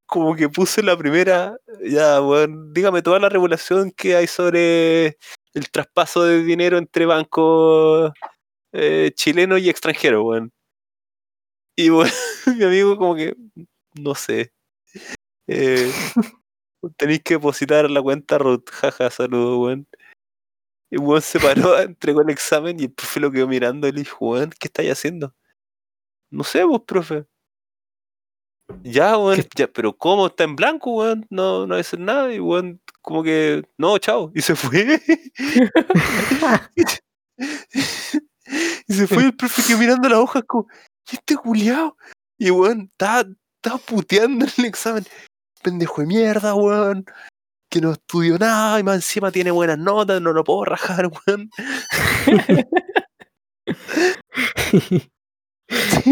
[0.06, 5.18] como que puso la primera, ya, weón, dígame toda la regulación que hay sobre
[5.54, 8.12] el traspaso de dinero entre bancos
[8.74, 10.52] eh, chilenos y extranjeros, weón.
[11.76, 12.12] Y bueno,
[12.58, 13.36] mi amigo como que,
[13.94, 14.52] no sé.
[15.48, 15.92] Eh,
[16.98, 19.88] tenéis que depositar la cuenta Ruth, jaja, saludos, weón.
[20.92, 24.00] Y weón se paró, entregó el examen y el profe lo quedó mirando y le
[24.02, 25.34] dijo, weón, ¿qué estáis haciendo?
[26.32, 27.26] No sé, vos, profe.
[28.84, 30.28] Ya, weón, ¿Qué- ya, pero ¿cómo?
[30.28, 34.42] Está en blanco, weón, no, no decir nada, y weón, como que, no, chao, y
[34.42, 35.00] se fue.
[38.88, 40.68] y se fue el profe que mirando las hojas como,
[41.12, 41.96] ¿y este culiao?
[42.38, 43.26] Y weón, estaba
[43.86, 45.06] puteando en el examen.
[45.64, 47.06] Pendejo de mierda, weón.
[47.70, 51.50] Que no estudió nada y más encima tiene buenas notas, no lo puedo rajar, weón.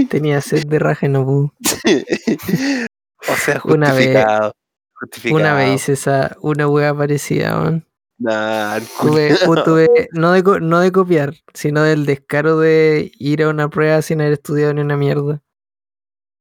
[0.09, 1.53] Tenía sed de raja y no pudo.
[3.29, 4.53] o sea, Una vez- justificado.
[4.93, 5.39] justificado.
[5.41, 7.87] Una vez hice esa, una wea parecida, weón.
[8.23, 9.63] Nah, el Tuve, culiao.
[9.65, 14.01] tuve- no, de, co- no de copiar, sino del descaro de ir a una prueba
[14.01, 15.41] sin haber estudiado ni una mierda.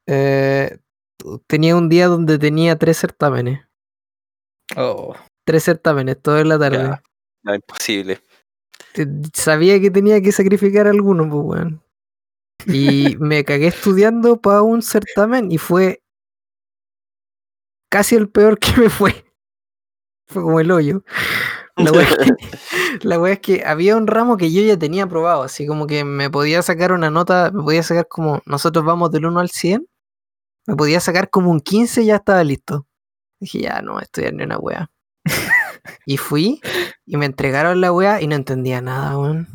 [0.07, 0.79] Eh,
[1.49, 3.67] tenía un día donde tenía tres certámenes.
[4.77, 5.15] Oh,
[5.45, 6.79] Tres certámenes, todo en la tarde.
[6.79, 7.03] Ya.
[7.43, 8.21] No, imposible.
[9.35, 11.83] Sabía que tenía que sacrificar alguno, pues, weón.
[12.67, 16.01] Y me cagué estudiando para un certamen y fue
[17.91, 19.25] casi el peor que me fue.
[20.29, 21.03] Fue como el hoyo.
[21.77, 25.05] La wea, es que, la wea es que había un ramo que yo ya tenía
[25.05, 29.11] aprobado, así como que me podía sacar una nota, me podía sacar como, nosotros vamos
[29.11, 29.87] del 1 al 100,
[30.67, 32.87] me podía sacar como un 15 y ya estaba listo.
[33.41, 34.91] Dije, ya no estudiar ni una wea.
[36.07, 36.61] y fui
[37.07, 39.49] y me entregaron la wea y no entendía nada, weón.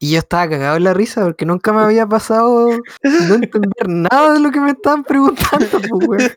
[0.00, 2.68] Y yo estaba cagado en la risa porque nunca me había pasado
[3.02, 6.30] no entender nada de lo que me estaban preguntando, pues, weón.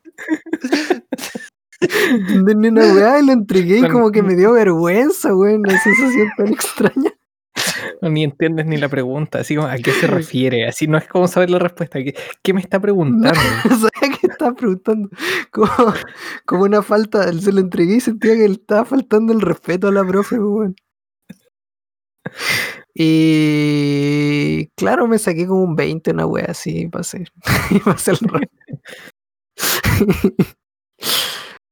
[2.46, 5.62] No ni una weá y lo entregué y como que me dio vergüenza, weón.
[5.62, 7.12] Una sensación tan extraña.
[8.02, 11.28] ni entiendes ni la pregunta, así como a qué se refiere, así no es como
[11.28, 13.40] saber la respuesta, ¿qué, qué me está preguntando?
[13.70, 15.10] No sabía que estaba preguntando.
[15.52, 15.72] Como,
[16.46, 19.92] como una falta, se lo entregué y sentía que le estaba faltando el respeto a
[19.92, 20.76] la profe, weón.
[22.94, 27.26] Y claro, me saqué como un 20, una wea así, pasé.
[27.72, 28.46] Y pasé el ramo.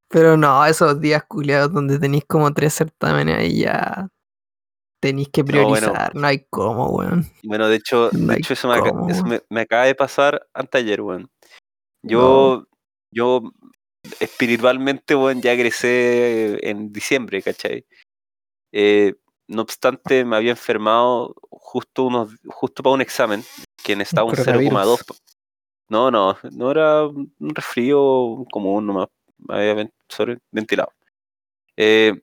[0.10, 4.10] Pero no, esos días culiados donde tenéis como tres certámenes ahí ya
[4.99, 5.88] tenéis que No, bueno.
[5.88, 6.16] priorizar.
[6.16, 7.26] No, hay cómo, weón.
[7.43, 8.78] Bueno, de hecho, No de hecho eso, me,
[9.12, 11.30] eso me, me acaba de pasar anteayer, weón.
[12.01, 12.66] Yo,
[13.12, 13.41] yo
[14.20, 17.86] espiritualmente, weón, ya egresé en diciembre, ¿cachai?
[18.72, 19.16] Eh,
[19.47, 23.43] no obstante, me había enfermado justo unos, justo para un examen,
[23.84, 24.45] que necesitaba un 0,2.
[24.45, 25.03] Coronavirus.
[25.05, 25.16] pa-
[25.89, 29.07] No, no, no era un resfrío común nomás,
[29.47, 29.76] había
[30.10, 30.91] ven- sobre ventilado.
[31.78, 32.14] Eh,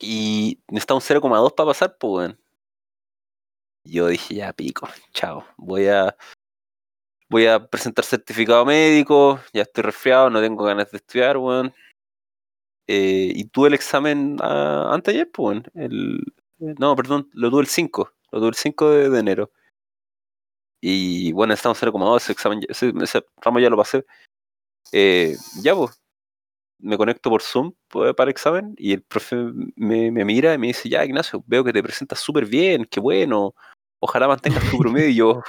[0.00, 2.40] y necesitaba un 0,2 para pasar, pues, weón.
[3.84, 5.44] Yo dije, ya pico, chao.
[5.56, 6.16] Voy a
[7.30, 11.74] voy a presentar certificado médico, ya estoy resfriado, no tengo ganas de estudiar, weón.
[12.86, 15.64] Eh, y tuve el examen ah, antes ayer, pues, weón.
[15.74, 16.24] El,
[16.78, 19.52] no, perdón, lo tuve el 5, lo tuve el 5 de, de enero.
[20.80, 24.04] Y bueno, estamos 0,2, ese examen, ese, ese ramo ya lo pasé.
[24.92, 26.00] Eh, ya, pues,
[26.78, 29.36] me conecto por Zoom pues, para el examen y el profe
[29.76, 33.00] me, me mira y me dice, ya Ignacio, veo que te presentas súper bien, qué
[33.00, 33.54] bueno,
[34.00, 35.42] ojalá mantengas tu promedio y yo,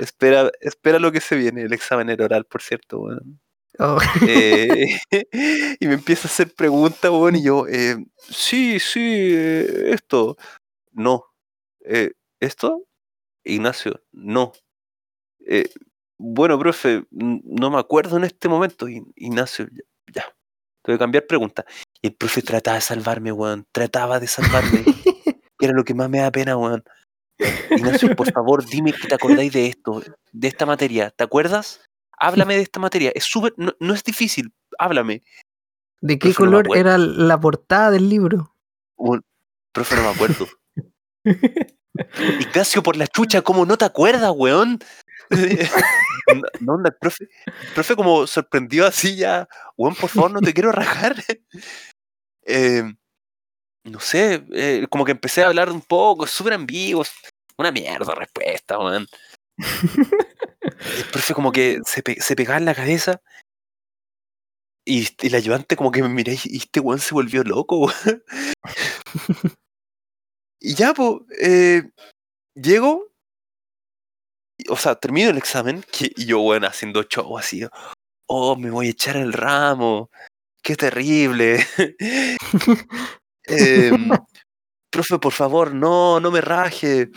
[0.00, 3.40] espera, espera lo que se viene, el examen era oral, por cierto, weón.
[3.78, 3.98] Oh.
[4.26, 4.98] Eh,
[5.80, 10.36] y me empieza a hacer preguntas, weón, y yo, eh, sí, sí, eh, esto.
[10.92, 11.24] No.
[11.84, 12.84] Eh, ¿Esto?
[13.44, 14.52] Ignacio, no.
[16.18, 18.86] Bueno, profe, no me acuerdo en este momento.
[18.88, 19.82] Ignacio, ya,
[20.14, 20.24] ya.
[20.82, 21.64] Tengo que cambiar pregunta.
[22.00, 23.66] Y el profe trataba de salvarme, weón.
[23.72, 24.84] Trataba de salvarme.
[25.60, 26.84] era lo que más me da pena, weón.
[27.70, 30.02] Ignacio, por favor, dime que te acordáis de esto,
[30.32, 31.10] de esta materia.
[31.10, 31.80] ¿Te acuerdas?
[32.18, 33.12] Háblame de esta materia.
[33.14, 34.54] Es súper, no, no es difícil.
[34.78, 35.22] Háblame.
[36.00, 38.54] ¿De qué Profe, color era la portada del libro?
[38.96, 39.24] Weón,
[39.72, 40.46] profe, no me acuerdo.
[42.40, 44.78] Ignacio, por la chucha, ¿cómo no te acuerdas, weón?
[46.34, 50.40] no, no, onda, el profe, el profe como sorprendió así ya, weón, por favor, no
[50.40, 51.16] te quiero rajar.
[52.48, 52.84] Eh,
[53.84, 57.04] no sé, eh, como que empecé a hablar un poco, súper ambiguo,
[57.58, 59.06] una mierda respuesta, weón.
[59.58, 63.20] El profe como que se, pe- se pegaba en la cabeza
[64.84, 68.22] y, y el ayudante como que me miré y este weón se volvió loco, weón.
[70.60, 71.82] Y ya, pues, eh,
[72.54, 73.06] llego,
[74.68, 77.66] o sea, termino el examen, que, y yo, bueno, haciendo show así,
[78.26, 80.10] oh, me voy a echar el ramo,
[80.62, 81.66] qué terrible.
[83.48, 84.10] Em,
[84.90, 87.10] profe, por favor, no, no me raje.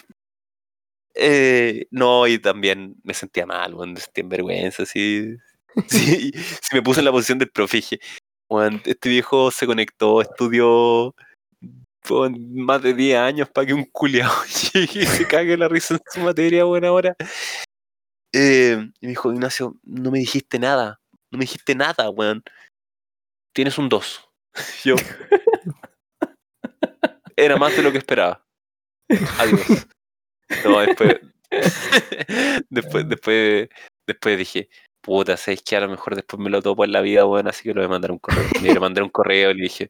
[1.15, 5.35] Eh, no, y también me sentía mal, bueno, me sentía en vergüenza, sí.
[5.87, 6.31] Sí,
[6.73, 7.99] me puse en la posición del profe dije,
[8.49, 11.15] "Weón, este viejo se conectó, estudió
[12.10, 14.32] weón, más de 10 años para que un culiao
[14.74, 17.16] llegue y se cague la risa en su materia, buena ahora.
[18.34, 21.00] Eh, y me dijo, Ignacio, no me dijiste nada,
[21.32, 22.43] no me dijiste nada, weón.
[23.54, 24.30] Tienes un 2.
[24.84, 24.95] Yo.
[27.36, 28.45] Era más de lo que esperaba.
[29.39, 29.88] Adiós.
[30.64, 31.16] No, después.
[32.70, 33.70] después, después,
[34.06, 34.70] después dije,
[35.02, 37.64] puta, sabes que a lo mejor después me lo topo en la vida, weón, así
[37.64, 38.50] que le voy a mandar un correo.
[38.62, 39.89] Le mandé un correo y le dije,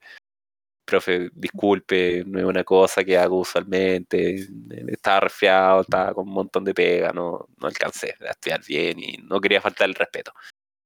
[0.90, 4.48] profe, disculpe, no es una cosa que hago usualmente.
[4.88, 9.18] Estaba resfriado, estaba con un montón de pega, no, no alcancé a estudiar bien y
[9.18, 10.32] no quería faltar el respeto.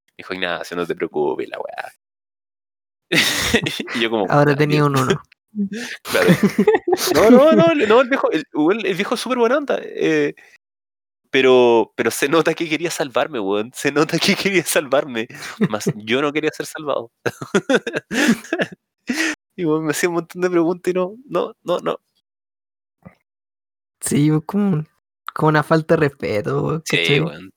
[0.08, 1.92] Me dijo, Ignacio, no te preocupes, la weá.
[3.96, 4.26] y yo como...
[4.30, 5.22] Ahora "Ah, tenía un uno.
[6.04, 6.30] Claro.
[7.14, 9.80] No, no, no, no, el viejo, el viejo es súper buena onda.
[9.84, 10.34] eh,
[11.30, 13.72] pero, pero se nota que quería salvarme, weón.
[13.74, 15.28] Se nota que quería salvarme.
[15.70, 17.12] Más yo no quería ser salvado.
[19.56, 22.00] y me hacía un montón de preguntas y no, no, no, no.
[24.02, 24.84] Sí, como,
[25.34, 26.64] como una falta de respeto.
[26.64, 27.52] weón, Sí, weón.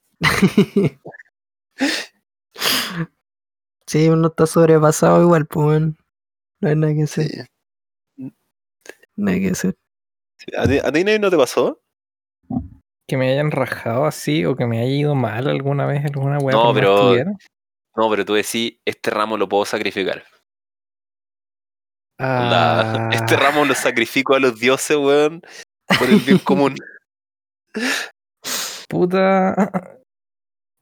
[3.86, 5.99] sí, uno está sobrepasado igual, pues, weón.
[6.61, 7.26] No hay nada que hacer.
[8.16, 8.32] Sí.
[9.16, 9.76] Nada que hacer.
[10.57, 11.82] ¿A ti, a ti no te pasó?
[13.09, 16.55] Que me hayan rajado así o que me haya ido mal alguna vez, alguna weá.
[16.57, 17.14] No, pero-.
[17.97, 20.22] No, pero tú decís, este ramo lo puedo sacrificar.
[23.12, 25.43] Este Ah, ramo lo sacrifico a los dioses, weón,
[25.99, 26.75] por el bien común.
[28.89, 29.99] puta.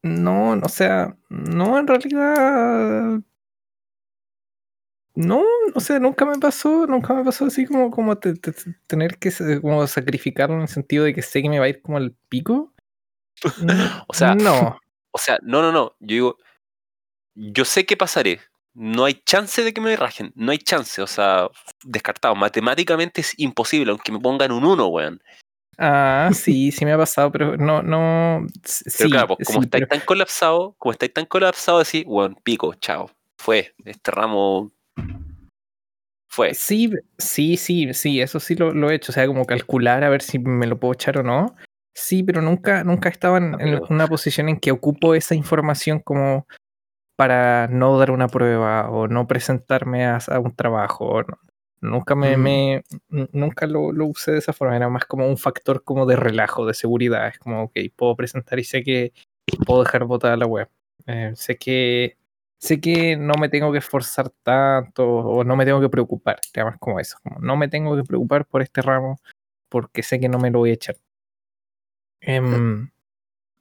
[0.03, 3.21] No, o sea, no, en realidad.
[5.17, 5.43] No,
[5.75, 9.17] o sea, nunca me pasó, nunca me pasó así como, como te- te- te- tener
[9.19, 9.31] que
[9.61, 12.15] como sacrificarlo en el sentido de que sé que me va a ir como al
[12.29, 12.73] pico.
[14.09, 14.79] O sea, no.
[15.13, 15.97] O sea, no, no, no.
[16.01, 16.39] Yo digo,
[17.35, 18.41] yo sé que pasaré.
[18.75, 20.33] No hay chance de que me rajen.
[20.35, 21.01] No hay chance.
[21.01, 21.49] O sea,
[21.85, 22.35] descartado.
[22.35, 25.21] Matemáticamente es imposible, aunque me pongan un 1, weón.
[25.79, 28.47] Ah, sí, sí me ha pasado, pero no, no.
[28.65, 31.79] s- Pero Sí, claro, pues, como sí, estáis pero- tan colapsado, como estáis tan colapsado,
[31.81, 33.11] decís, weón, pico, chao.
[33.39, 33.75] Fue.
[33.85, 34.71] Este ramo.
[36.29, 36.55] Fue.
[36.55, 39.13] Sí, sí, sí, sí, eso sí lo, lo he hecho.
[39.13, 41.55] O sea, como calcular a ver si me lo puedo echar o no.
[41.95, 46.49] Sí, pero nunca, nunca estaba en, en una posición en que ocupo esa información como
[47.17, 51.23] para no dar una prueba o no presentarme a, a un trabajo.
[51.23, 51.39] no.
[51.81, 52.43] Nunca me, Mm.
[53.11, 54.75] me- nunca lo, lo usé de esa forma.
[54.77, 57.29] Era más como un factor como de relajo, de seguridad.
[57.29, 59.13] Es como, ok, puedo presentar y sé que
[59.67, 60.69] puedo dejar botada la web.
[61.07, 62.17] Eh, sé que
[62.59, 66.79] sé que no me tengo que esforzar tanto o no me tengo que preocupar, más
[66.79, 69.19] como eso, como no me tengo que preocupar por este ramo
[69.69, 70.97] porque sé que no me lo voy a echar.
[72.23, 72.91] Em,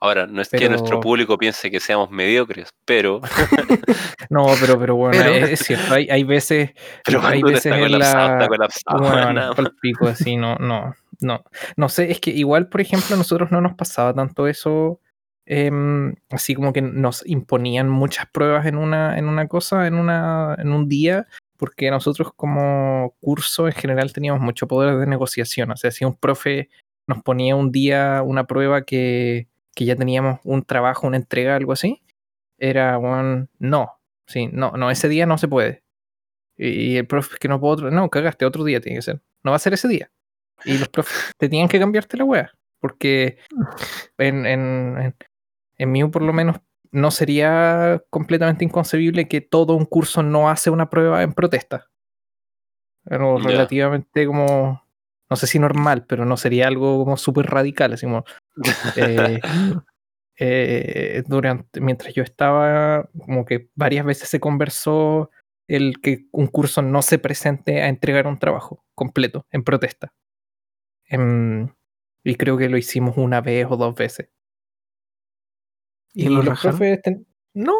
[0.03, 3.21] Ahora, no es que nuestro público piense que seamos mediocres, pero.
[4.29, 6.71] no, pero, pero bueno, Pero- es, es cierto, hay, hay veces,
[7.05, 8.33] Pero hay veces está en colapsado, la...
[8.33, 8.97] está colapsado.
[8.99, 11.45] Bueno, nada pa'l pico así, no, no, no.
[11.77, 14.99] No sé, es que igual, por ejemplo, a nosotros no nos pasaba tanto eso,
[15.45, 20.57] em, así como que nos imponían muchas pruebas en una, en una cosa, en una,
[20.59, 25.71] en un día, porque nosotros como curso en general teníamos mucho poder de negociación.
[25.71, 26.67] O sea, si un profe
[27.07, 31.73] nos ponía un día una prueba que, que ya teníamos un trabajo, una entrega, algo
[31.73, 32.01] así,
[32.57, 35.83] era un no, sí, no, no, ese día no se puede.
[36.57, 39.21] Y, el profe que no puedo no, cagaste, otro día tiene que ser.
[39.43, 40.11] No va a ser ese día.
[40.65, 42.51] Y los profes te tienen que cambiarte la wea.
[42.79, 43.37] Porque
[44.17, 45.15] en, en, en,
[45.77, 46.57] en mí, por lo menos,
[46.91, 51.89] no sería completamente inconcebible que todo un curso no hace una prueba en protesta.
[53.05, 53.49] Algo Ya.
[53.49, 54.82] relativamente como,
[55.33, 57.93] no sé si normal, pero no sería algo como súper radical.
[57.93, 58.23] Así como,
[58.95, 59.41] eh,
[60.37, 65.31] eh, durante, mientras yo estaba, como que varias veces se conversó
[65.67, 70.13] el que un curso no se presente a entregar un trabajo completo en protesta.
[71.05, 71.67] Em,
[72.23, 74.29] y creo que lo hicimos una vez o dos veces.
[76.13, 76.77] ¿Y Y, lo los rajaron?
[76.77, 77.25] profes, ten-
[77.55, 77.73] no,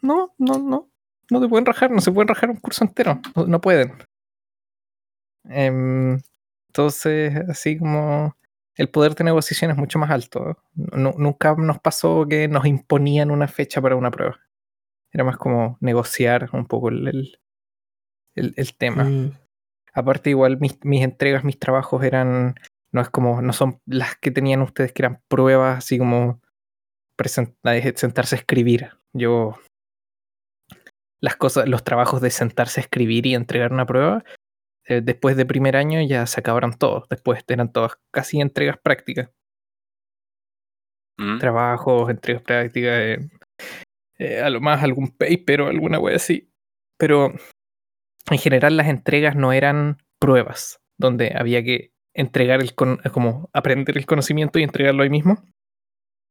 [0.00, 0.90] no, no, no,
[1.30, 3.92] no te pueden rajar, no se pueden rajar un curso entero, no, no pueden.
[5.50, 6.18] Em,
[6.74, 8.36] entonces, así como
[8.74, 10.58] el poder de negociación es mucho más alto.
[10.74, 14.40] Nu- nunca nos pasó que nos imponían una fecha para una prueba.
[15.12, 17.38] Era más como negociar un poco el,
[18.34, 19.04] el, tema.
[19.04, 19.38] Mm,
[19.92, 22.56] Aparte, igual mis, mis entregas, mis trabajos eran,
[22.90, 26.40] no es como, no son las que tenían ustedes que eran pruebas así como
[27.22, 28.90] eh, sentarse a escribir.
[29.12, 29.54] Yo,
[31.20, 34.24] las cosas, los trabajos de sentarse a escribir y entregar una prueba,
[34.86, 37.08] eh, después de primer año ya se acabaron todos.
[37.08, 39.30] Después eran todas casi entregas prácticas.
[41.18, 41.38] ¿Mm?
[41.38, 43.18] Trabajos, entregas prácticas, eh,
[44.18, 46.50] eh, a lo más algún paper o alguna wea así.
[46.98, 47.32] Pero
[48.30, 53.98] en general las entregas no eran pruebas, donde había que entregar el con- como aprender
[53.98, 55.42] el conocimiento y entregarlo ahí mismo,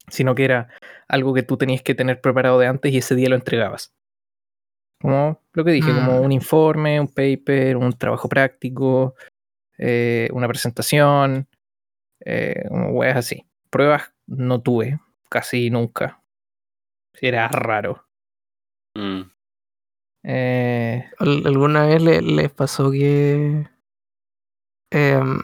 [0.09, 0.69] sino que era
[1.07, 3.93] algo que tú tenías que tener preparado de antes y ese día lo entregabas.
[5.03, 6.23] Como lo que dije, como Mm.
[6.23, 9.15] un informe, un paper, un trabajo práctico,
[9.77, 11.45] eh, una presentación,
[12.21, 13.45] eh, como weas así.
[13.69, 16.23] Pruebas no tuve, casi nunca.
[17.19, 18.05] Era raro.
[18.95, 19.23] Mm.
[20.23, 23.67] Eh, ¿Al- ¿Alguna vez le- les pasó que...
[24.89, 25.39] em,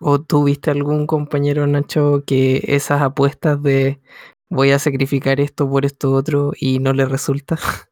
[0.00, 4.00] o tuviste algún compañero, Nacho, que esas apuestas de
[4.48, 7.56] voy a sacrificar esto por esto otro y no le resulta?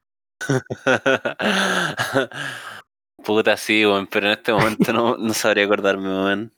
[3.25, 6.53] Puta, sí, weón, pero en este momento no, no sabría acordarme, weón.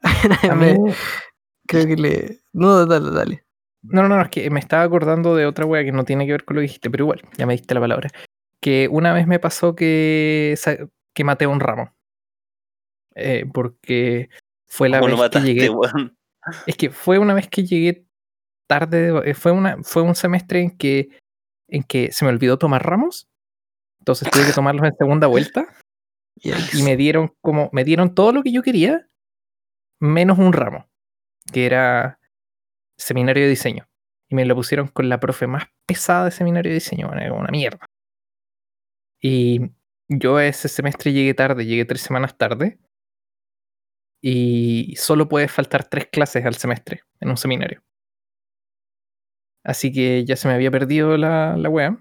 [1.66, 2.40] creo que le...
[2.52, 3.44] No, dale, dale.
[3.82, 6.32] No, no, no, es que me estaba acordando de otra wea que no tiene que
[6.32, 8.10] ver con lo que dijiste, pero igual, ya me diste la palabra.
[8.60, 10.58] Que una vez me pasó que,
[11.14, 11.94] que maté un ramo.
[13.14, 14.28] Eh, porque
[14.66, 15.70] fue la ¿Cómo lo vez que llegué.
[15.70, 16.16] weón?
[16.66, 18.06] Es que fue una vez que llegué
[18.68, 19.12] tarde.
[19.12, 21.08] de- eh, fue, una, fue un semestre en que,
[21.68, 23.28] en que se me olvidó tomar ramos.
[24.00, 25.66] Entonces tuve que tomarlos en segunda vuelta.
[26.38, 27.70] Y me dieron como.
[27.72, 29.08] Me dieron todo lo que yo quería.
[30.00, 30.86] Menos un ramo.
[31.50, 32.20] Que era
[32.98, 33.88] seminario de diseño.
[34.28, 37.06] Y me lo pusieron con la profe más pesada de seminario de diseño.
[37.06, 37.86] Bueno, era una mierda.
[39.20, 39.70] Y
[40.08, 42.78] yo ese semestre llegué tarde, llegué tres semanas tarde.
[44.20, 47.82] Y solo puedes faltar tres clases al semestre en un seminario.
[49.66, 51.98] Así que ya se me había perdido la, la wea.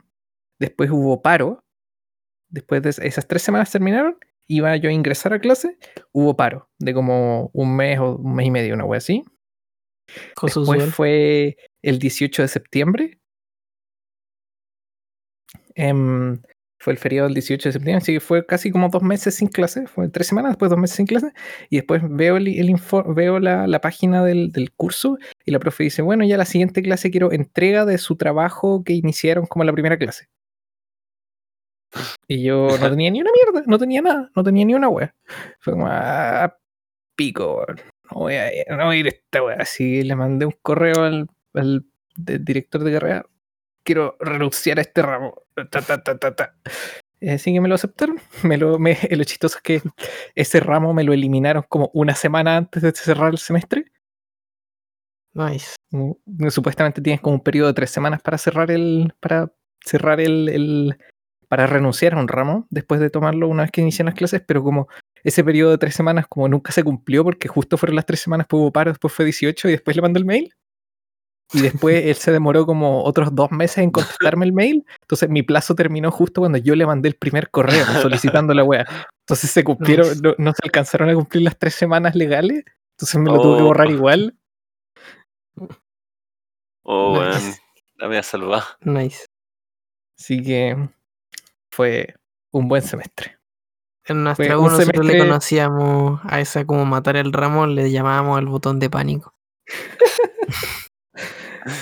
[0.60, 1.64] Después hubo paro.
[2.48, 5.80] Después de esas tres semanas terminaron, iba yo a ingresar a clase.
[6.14, 9.24] Hubo paro de como un mes o un mes y medio, una wea así.
[10.44, 10.92] Después usual.
[10.92, 13.20] fue el 18 de septiembre.
[15.74, 16.40] Em,
[16.86, 19.48] fue el feriado del 18 de septiembre, así que fue casi como dos meses sin
[19.48, 19.88] clase.
[19.88, 21.32] Fue tres semanas, después dos meses sin clase.
[21.72, 22.76] Y después veo, el, el
[23.08, 26.84] veo la, la página del, del curso y la profe dice, bueno, ya la siguiente
[26.84, 30.28] clase quiero entrega de su trabajo que iniciaron como la primera clase.
[32.28, 35.16] Y yo no tenía ni una mierda, no tenía nada, no tenía ni una wea.
[35.60, 36.56] Fue como, ah,
[37.16, 37.66] pico,
[38.12, 39.58] no voy a ir, no voy a ir esta wea.
[39.60, 41.84] Así le mandé un correo al, al
[42.16, 43.26] director de carrera,
[43.86, 45.44] quiero renunciar a este ramo.
[45.70, 46.56] Ta, ta, ta, ta, ta.
[47.22, 48.20] Y Así que me lo aceptaron.
[48.44, 49.82] Me lo, me, lo chistoso es que
[50.36, 53.86] ese ramo me lo eliminaron como una semana antes de cerrar el semestre.
[55.34, 55.76] Nice.
[55.92, 56.18] Como-
[56.50, 59.14] Supuestamente tienes como un periodo de tres semanas para cerrar el.
[59.20, 59.52] para
[59.84, 60.98] cerrar el, el-
[61.48, 64.64] para renunciar a un ramo después de tomarlo una vez que inician las clases, pero
[64.64, 64.88] como
[65.24, 68.46] ese periodo de tres semanas como nunca se cumplió porque justo fueron las tres semanas,
[68.46, 70.52] después hubo paro, después fue 18 y después le mandó el mail.
[71.54, 74.86] Y después él se demoró como otros dos meses en contestarme el mail.
[75.02, 78.86] Entonces mi plazo terminó justo cuando yo le mandé el primer correo solicitando la wea.
[79.22, 82.64] Entonces se cumplieron, no, no se alcanzaron a cumplir las tres semanas legales.
[82.98, 83.66] Entonces me lo tuve que Oh.
[83.68, 84.38] borrar igual.
[86.84, 87.30] Oh, weón.
[87.30, 87.62] Nice.
[87.98, 88.64] La voy a salvar.
[88.82, 89.26] Nice.
[90.20, 90.90] Así que
[91.72, 92.14] fue
[92.52, 93.38] un buen semestre.
[94.08, 97.66] En nuestra Fue U un nosotros le semestre- conocíamos a esa como matar el ramo,
[97.66, 99.34] le llamábamos el botón de pánico.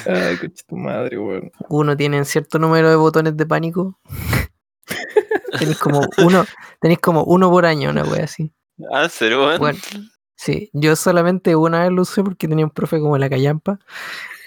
[0.05, 1.51] Ay, coche tu madre, weón.
[1.69, 3.99] Uno tiene cierto número de botones de pánico.
[5.59, 6.45] tenéis como uno,
[6.79, 8.51] tenéis como uno por año, una wea así.
[8.91, 9.59] Ah, ¿en serio, weón?
[9.59, 9.79] Bueno,
[10.35, 13.79] sí, yo solamente una vez lo usé porque tenía un profe como la callampa.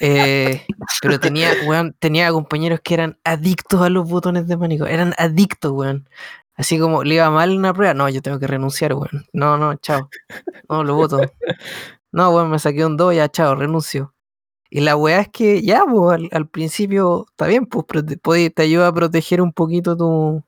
[0.00, 0.66] eh,
[1.02, 4.86] pero tenía, weón, tenía compañeros que eran adictos a los botones de pánico.
[4.86, 6.08] Eran adictos, weón.
[6.54, 7.92] Así como le iba mal una prueba.
[7.92, 9.26] No, yo tengo que renunciar, weón.
[9.32, 10.08] No, no, chao.
[10.68, 11.20] No, lo voto.
[12.12, 14.15] No, weón, me saqué un 2, ya, chao, renuncio.
[14.70, 18.62] Y la weá es que ya, pues, al, al principio está bien, pues, prote- te
[18.62, 20.42] ayuda a proteger un poquito tu,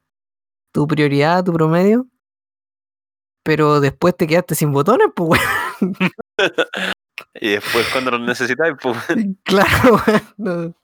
[0.73, 2.07] tu prioridad, tu promedio.
[3.45, 5.41] Pero después te quedaste sin botones, pues,
[5.81, 5.95] weón.
[7.41, 8.97] Y después cuando los necesitáis, pues,
[9.45, 10.23] Claro, weón.
[10.37, 10.75] no.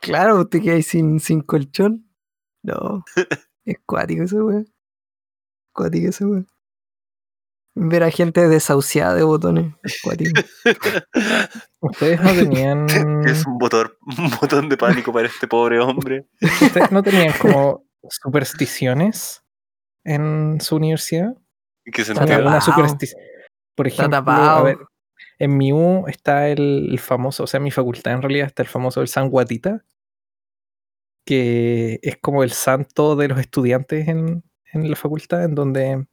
[0.00, 2.08] Claro, te quedas sin, sin colchón.
[2.62, 3.04] No.
[3.64, 4.66] Es cuático ese weón.
[5.74, 6.48] Cuático ese weón.
[7.80, 9.72] Ver a gente desahuciada de botones.
[11.80, 12.86] Ustedes no tenían.
[13.26, 16.26] es un botón, un botón de pánico para este pobre hombre.
[16.42, 19.44] Ustedes no tenían como supersticiones
[20.04, 21.34] en su universidad.
[22.08, 22.60] Alguna tapado.
[22.62, 23.22] superstición.
[23.76, 24.64] Por Está ejemplo, a tapado.
[24.64, 24.78] ver,
[25.38, 28.62] en mi U está el, el famoso, o sea, en mi facultad en realidad está
[28.62, 29.84] el famoso el San Guatita,
[31.24, 36.06] que es como el santo de los estudiantes en, en la facultad, en donde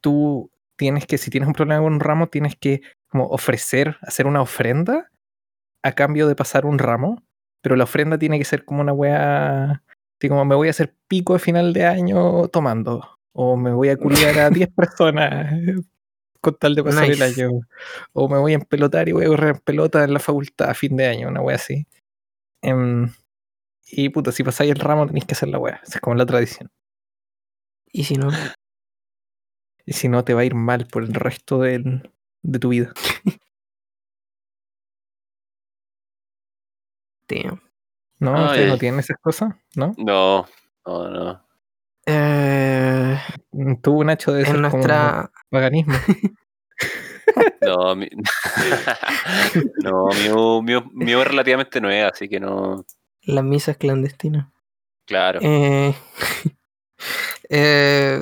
[0.00, 0.50] tú
[0.80, 4.40] tienes que, si tienes un problema con un ramo, tienes que como ofrecer, hacer una
[4.40, 5.10] ofrenda
[5.82, 7.22] a cambio de pasar un ramo,
[7.60, 9.82] pero la ofrenda tiene que ser como una wea,
[10.18, 13.90] así como me voy a hacer pico de final de año tomando, o me voy
[13.90, 15.52] a culiar a 10 personas
[16.40, 17.22] con tal de pasar Nice.
[17.22, 17.60] el año,
[18.14, 20.74] o me voy a empelotar y voy a correr en pelota en la facultad a
[20.74, 21.86] fin de año, una wea así.
[22.62, 23.12] Em,
[23.86, 26.24] y puta, si pasáis el ramo tenéis que hacer la wea, esa es como la
[26.24, 26.70] tradición.
[27.92, 28.30] Y si no,
[29.90, 32.12] Y si no, te va a ir mal por el resto del-
[32.42, 32.92] de tu vida.
[37.26, 37.60] tío.
[38.20, 38.36] ¿No?
[38.36, 38.44] Ay.
[38.46, 39.54] ¿Ustedes no tienen esas cosas?
[39.74, 39.92] ¿No?
[39.98, 40.46] No,
[40.86, 41.44] no, no.
[42.06, 43.18] Eh,
[43.52, 45.30] Mm, Tú, Nacho, de ser en nuestra.
[45.50, 45.94] paganismo.
[47.62, 48.08] No, mi...
[49.84, 52.84] no, mío, mío, mío es relativamente nueva, así que no.
[53.22, 54.48] Las misas clandestinas.
[55.06, 55.38] Claro.
[55.42, 55.94] Eh,
[57.50, 58.20] eh,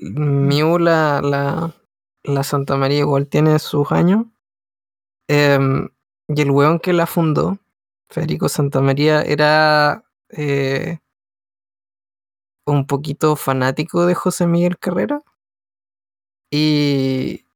[0.00, 1.72] la,
[2.24, 4.26] la, Santa María, igual tiene sus años.
[5.28, 5.88] Em,
[6.28, 7.58] y el weón que la fundó,
[8.10, 10.98] Federico Santa María, era eh,
[12.66, 15.20] un poquito fanático de José Miguel Carrera.
[16.50, 17.46] Y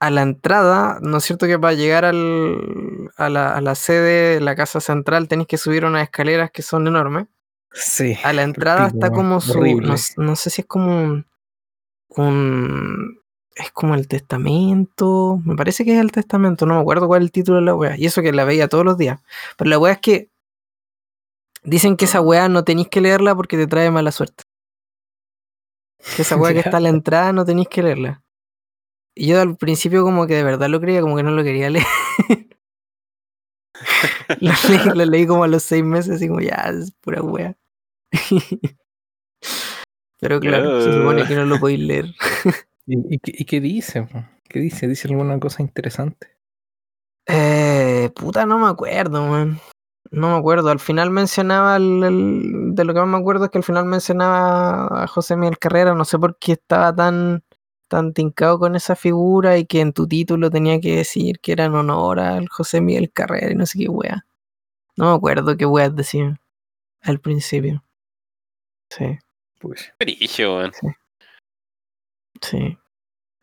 [0.00, 4.34] a la entrada, ¿no es cierto que para llegar al, a, la, a la sede
[4.36, 7.26] de la casa central tenéis que subir unas escaleras que son enormes?
[7.78, 8.16] Sí.
[8.24, 9.60] A la entrada está como su.
[10.16, 11.26] No, sé si es como un,
[12.08, 13.20] un-
[13.54, 15.40] Es como el testamento.
[15.44, 16.64] Me parece que es el testamento.
[16.66, 17.96] No me acuerdo cuál es el título de la wea.
[17.96, 19.20] Y eso que la veía todos los días.
[19.56, 20.30] Pero la wea es que.
[21.64, 24.44] Dicen que esa wea no tenéis que leerla porque te trae mala suerte.
[26.16, 28.22] Que esa wea que está a la entrada no tenéis que leerla.
[29.14, 31.70] Y yo al principio como que de verdad lo creía, como que no lo quería
[31.70, 31.86] leer.
[34.40, 37.56] lo, leí, lo leí como a los seis meses, así como ya, es pura wea.
[40.20, 42.06] Pero claro, se supone que no lo podéis leer.
[42.86, 44.08] ¿Y, y qué- y qué dice?
[44.48, 44.88] ¿Qué dice?
[44.88, 46.28] ¿Dice alguna cosa interesante?
[47.26, 49.58] Eh, puta, no me acuerdo, man.
[50.10, 50.70] No me acuerdo.
[50.70, 53.84] Al final mencionaba el, el- de lo que más me acuerdo es que al final
[53.86, 55.94] mencionaba a José Miguel Carrera.
[55.94, 57.42] No sé por qué estaba tan,
[57.88, 61.64] tan tincado con esa figura y que en tu título tenía que decir que era
[61.64, 64.24] en honor al José Miguel Carrera y no sé qué wea.
[64.96, 66.40] No me acuerdo qué weas decía
[67.02, 67.82] al principio.
[68.96, 69.18] Sí,
[69.58, 69.92] Pues,
[72.40, 72.78] sí.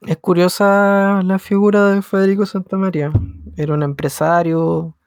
[0.01, 3.11] Es curiosa la figura de Federico Santamaría.
[3.55, 4.97] Era un empresario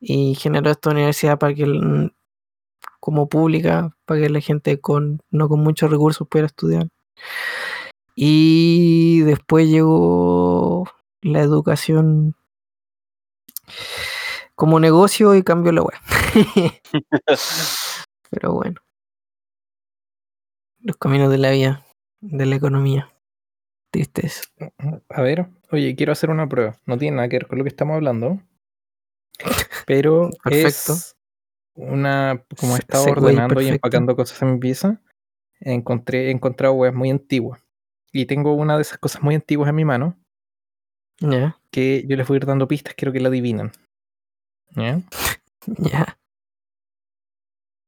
[0.00, 2.14] y generó esta universidad para que el-
[3.00, 6.88] como pública para que la gente con no con muchos recursos pudiera estudiar.
[8.14, 10.84] Y después llegó
[11.22, 12.34] la educación
[14.54, 15.98] como negocio y cambió la web.
[18.30, 18.80] Pero bueno
[20.82, 21.84] los caminos de la vida
[22.20, 23.10] de la economía
[23.90, 24.52] tristes
[25.08, 26.78] a ver, oye, quiero hacer una prueba.
[26.86, 28.40] No tiene nada que ver con lo que estamos hablando.
[29.86, 30.92] Pero Perfecto.
[30.94, 31.16] es
[31.74, 32.42] una.
[32.58, 35.02] Como he estado ordenando y empacando cosas en mi pieza,
[35.60, 37.62] encontré, he encontrado webs muy antiguas.
[38.12, 40.16] Y tengo una de esas cosas muy antiguas en mi mano
[41.22, 43.72] ya que yo les voy a ir dando pistas, quiero que la adivinen.
[44.70, 45.00] ¿Ya?
[45.66, 46.18] ya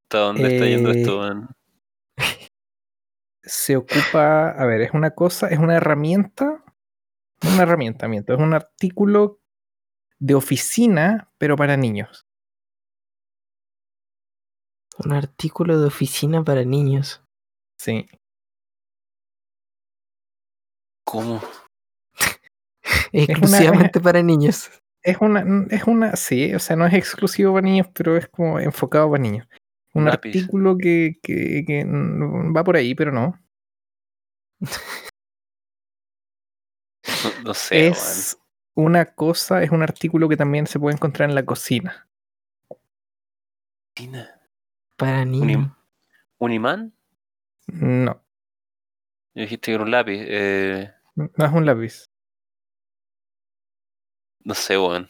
[0.05, 1.49] ¿Hasta dónde está yendo Eh, esto, weón?
[3.45, 6.64] Se ocupa, a ver, es una cosa, es una herramienta,
[7.42, 9.40] una herramienta, miento, es un artículo
[10.18, 12.26] de oficina, pero para niños.
[15.05, 17.22] Un artículo de oficina para niños.
[17.78, 18.07] Sí.
[21.05, 21.40] ¿Cómo?
[23.12, 24.70] Exclusivamente para niños.
[25.03, 28.59] Es una, es una, sí, o sea, no es exclusivo para niños, pero es como
[28.59, 29.47] enfocado para niños.
[29.95, 30.28] Un Lápiz.
[30.30, 33.40] artículo que, que, que va por ahí, pero no.
[34.61, 34.68] No,
[37.45, 38.38] no sé, es
[38.74, 42.09] una cosa, es un artículo que también se puede encontrar en la cocina.
[43.95, 44.28] weón.
[44.97, 45.51] Para ¿Un, niños.
[45.62, 45.76] im-
[46.38, 46.92] un imán?
[47.66, 48.22] No,
[49.34, 50.18] Yo dijiste que era un lápiz.
[50.26, 52.07] Eh, no es un lápiz.
[54.45, 55.09] no sé, weón.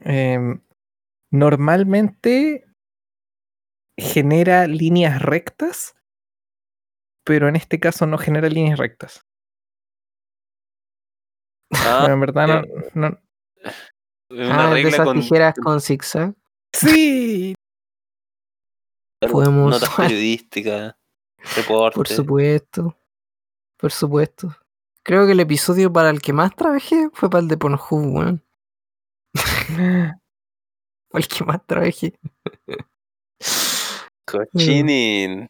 [0.00, 0.60] Em,
[1.30, 2.64] normalmente
[3.98, 5.94] genera líneas rectas,
[7.24, 9.24] pero en este caso no genera líneas rectas.
[11.74, 12.46] Ah, Pero en verdad
[12.94, 13.18] no, no-
[14.30, 16.34] una Ah, de regla esas con tijeras con zigzag.
[16.74, 17.54] ¡Sí!
[19.30, 20.94] podemos- notas periodísticas,
[21.56, 21.96] reportes.
[21.96, 22.98] Por supuesto.
[23.78, 24.56] Por supuesto.
[25.02, 28.44] Creo que el episodio para el que más trabajé fue para el de Pornhub, weón.
[31.10, 32.18] Fue el que más trabajé.
[34.26, 35.48] Cochinin.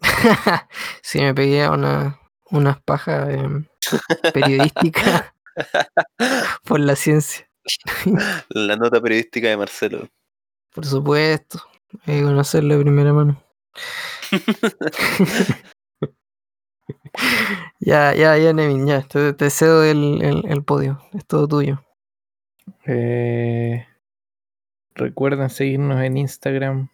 [1.02, 2.20] sí, me pegué a una,
[2.50, 3.66] unas pajas em,
[4.34, 5.32] periodísticas
[6.64, 7.48] por la ciencia.
[8.50, 10.08] La nota periodística de Marcelo.
[10.74, 11.62] Por supuesto.
[12.06, 13.40] Hay que conocerlo de primera mano.
[17.80, 19.02] ya, ya, ya, Nevin, ya.
[19.02, 21.00] Te, te cedo el, el- el podio.
[21.14, 21.84] Es todo tuyo.
[22.86, 23.86] Eh,
[24.94, 26.88] recuerden seguirnos en Instagram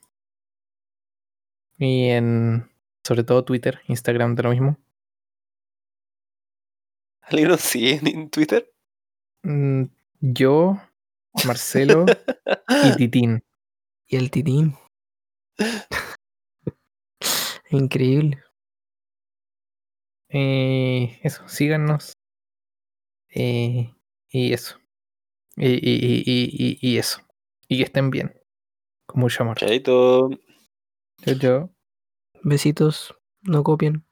[1.81, 2.71] y en,
[3.05, 4.77] sobre todo Twitter, Instagram de lo mismo.
[7.23, 8.73] ¿Alguien nos sigue en Twitter?
[9.43, 9.85] Mm,
[10.21, 10.77] Yo,
[11.47, 12.05] Marcelo
[12.85, 13.43] y Titín.
[14.07, 14.75] Y el titín.
[17.71, 18.43] Increíble.
[20.29, 22.13] Eh, eso, síganos.
[23.29, 23.95] Eh,
[24.29, 24.79] y eso.
[25.57, 27.21] Y, y, y, y, y- y eso.
[27.69, 28.35] Y que estén bien.
[29.07, 29.57] Con mucho amor.
[29.59, 30.31] Chaito.
[31.27, 31.71] Yo, yo.
[32.43, 33.15] Besitos.
[33.43, 34.05] No copien.